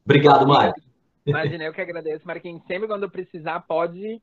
[0.03, 0.73] Obrigado, Mário.
[1.25, 2.63] Imagina, eu que agradeço, Marquinhos.
[2.67, 4.21] Sempre quando eu precisar, pode,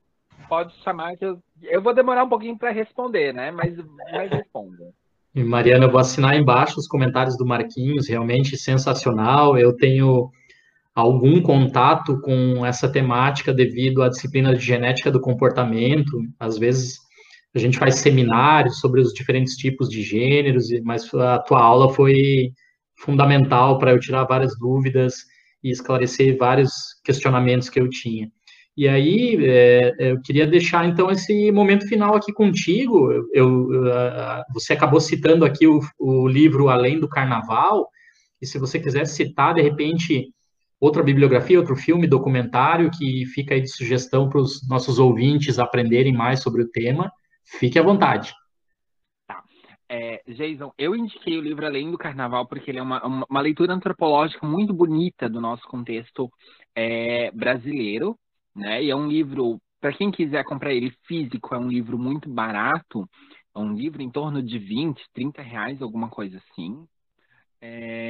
[0.49, 3.51] pode chamar, que eu, eu vou demorar um pouquinho para responder, né?
[3.51, 3.77] Mas,
[4.13, 4.93] mas responda.
[5.35, 9.57] E Mariana, eu vou assinar embaixo os comentários do Marquinhos, realmente sensacional.
[9.57, 10.33] Eu tenho
[11.01, 16.20] algum contato com essa temática devido à disciplina de genética do comportamento.
[16.41, 16.99] Às vezes
[17.55, 22.51] a gente faz seminários sobre os diferentes tipos de gêneros, mas a tua aula foi
[22.97, 25.15] fundamental para eu tirar várias dúvidas
[25.62, 26.73] e esclarecer vários
[27.05, 28.29] questionamentos que eu tinha.
[28.77, 33.12] E aí, é, eu queria deixar então esse momento final aqui contigo.
[33.12, 33.69] Eu, eu,
[34.53, 37.89] você acabou citando aqui o, o, livro Além do Carnaval,
[38.43, 40.33] e se você quiser citar, de repente,
[40.81, 46.13] outra bibliografia, outro filme, documentário, que fica aí de sugestão para os nossos ouvintes aprenderem
[46.13, 47.11] mais sobre o tema,
[47.45, 48.33] fique à vontade.
[49.27, 49.43] Tá.
[49.89, 53.73] É, Jason, eu indiquei o livro Além do Carnaval porque ele é uma, uma, leitura
[53.73, 56.31] antropológica muito bonita do nosso contexto
[56.75, 58.17] é, brasileiro,
[58.55, 58.83] né?
[58.83, 63.09] E é um livro, para quem quiser comprar ele físico, é um livro muito barato,
[63.55, 66.87] é um livro em torno de 20, 30 reais, alguma coisa assim.
[67.61, 68.07] É...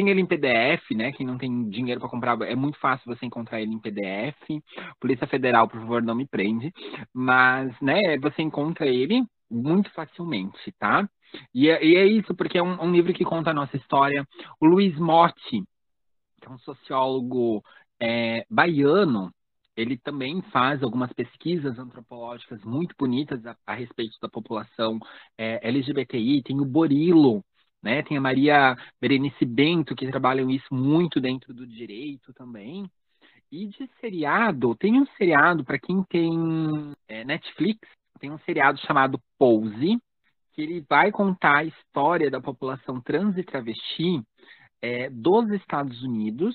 [0.00, 1.12] Tem ele em PDF, né?
[1.12, 4.62] Quem não tem dinheiro para comprar, é muito fácil você encontrar ele em PDF.
[4.98, 6.72] Polícia Federal, por favor, não me prende.
[7.12, 11.06] Mas, né, você encontra ele muito facilmente, tá?
[11.54, 14.26] E é, e é isso, porque é um, um, livro que conta a nossa história.
[14.58, 15.62] O Luiz Motti,
[16.40, 17.62] que é um sociólogo
[18.00, 19.30] é, baiano,
[19.76, 24.98] ele também faz algumas pesquisas antropológicas muito bonitas a, a respeito da população
[25.36, 26.42] é, LGBTI.
[26.42, 27.44] Tem o Borilo,
[27.82, 28.02] né?
[28.02, 32.90] Tem a Maria Berenice Bento, que trabalham isso muito dentro do direito também.
[33.50, 37.80] E de seriado, tem um seriado para quem tem é, Netflix,
[38.20, 39.98] tem um seriado chamado Pose,
[40.52, 44.22] que ele vai contar a história da população trans e travesti
[44.82, 46.54] é, dos Estados Unidos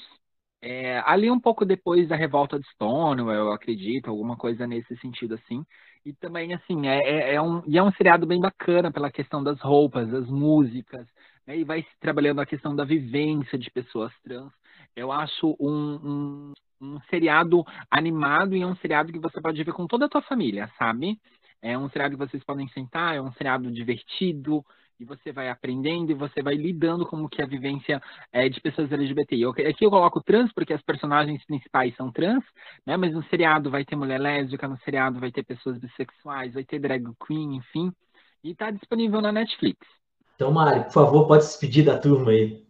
[0.67, 5.35] é, ali um pouco depois da revolta de Stonewall, eu acredito, alguma coisa nesse sentido
[5.35, 5.63] assim.
[6.03, 9.43] E também, assim, é, é, é um, e é um seriado bem bacana pela questão
[9.43, 11.07] das roupas, das músicas,
[11.45, 11.57] né?
[11.57, 14.51] E vai trabalhando a questão da vivência de pessoas trans.
[14.95, 19.73] Eu acho um, um, um seriado animado e é um seriado que você pode ver
[19.73, 21.19] com toda a tua família, sabe?
[21.61, 24.63] É um seriado que vocês podem sentar, é um seriado divertido,
[24.99, 28.01] e você vai aprendendo e você vai lidando com o que a vivência
[28.31, 29.41] é, de pessoas LGBTI.
[29.41, 32.43] Eu, aqui eu coloco trans porque as personagens principais são trans,
[32.85, 32.95] né?
[32.97, 36.79] Mas no seriado vai ter mulher lésbica, no seriado vai ter pessoas bissexuais, vai ter
[36.79, 37.91] drag queen, enfim.
[38.43, 39.79] E está disponível na Netflix.
[40.35, 42.65] Então, Mari, por favor, pode se despedir da turma aí.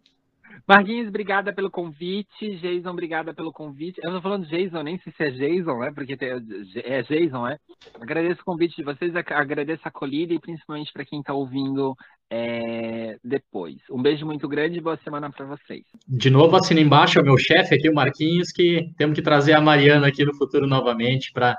[0.66, 2.56] Marquinhos, obrigada pelo convite.
[2.56, 4.00] Jason, obrigada pelo convite.
[4.02, 5.92] Eu não falando Jason, nem sei se é Jason, né?
[5.94, 7.56] Porque é Jason, né?
[8.00, 11.94] Agradeço o convite de vocês, agradeço a acolhida e principalmente para quem está ouvindo
[12.28, 13.76] é, depois.
[13.88, 15.84] Um beijo muito grande e boa semana para vocês.
[16.08, 19.52] De novo, assina embaixo, é o meu chefe aqui, o Marquinhos, que temos que trazer
[19.52, 21.56] a Mariana aqui no futuro novamente para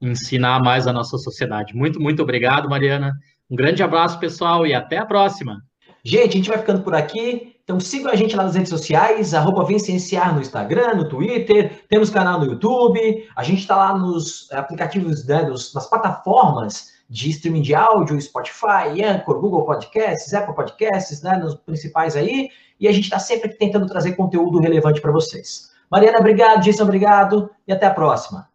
[0.00, 1.74] ensinar mais a nossa sociedade.
[1.74, 3.12] Muito, muito obrigado, Mariana.
[3.50, 5.62] Um grande abraço, pessoal, e até a próxima.
[6.04, 7.56] Gente, a gente vai ficando por aqui.
[7.66, 12.10] Então sigam a gente lá nas redes sociais, arroba Vencenciar no Instagram, no Twitter, temos
[12.10, 17.62] canal no YouTube, a gente está lá nos aplicativos, né, nos, nas plataformas de streaming
[17.62, 23.04] de áudio, Spotify, Anchor, Google Podcasts, Apple Podcasts, né, nos principais aí, e a gente
[23.04, 25.72] está sempre tentando trazer conteúdo relevante para vocês.
[25.90, 28.48] Mariana, obrigado, Jason, obrigado, e até a próxima.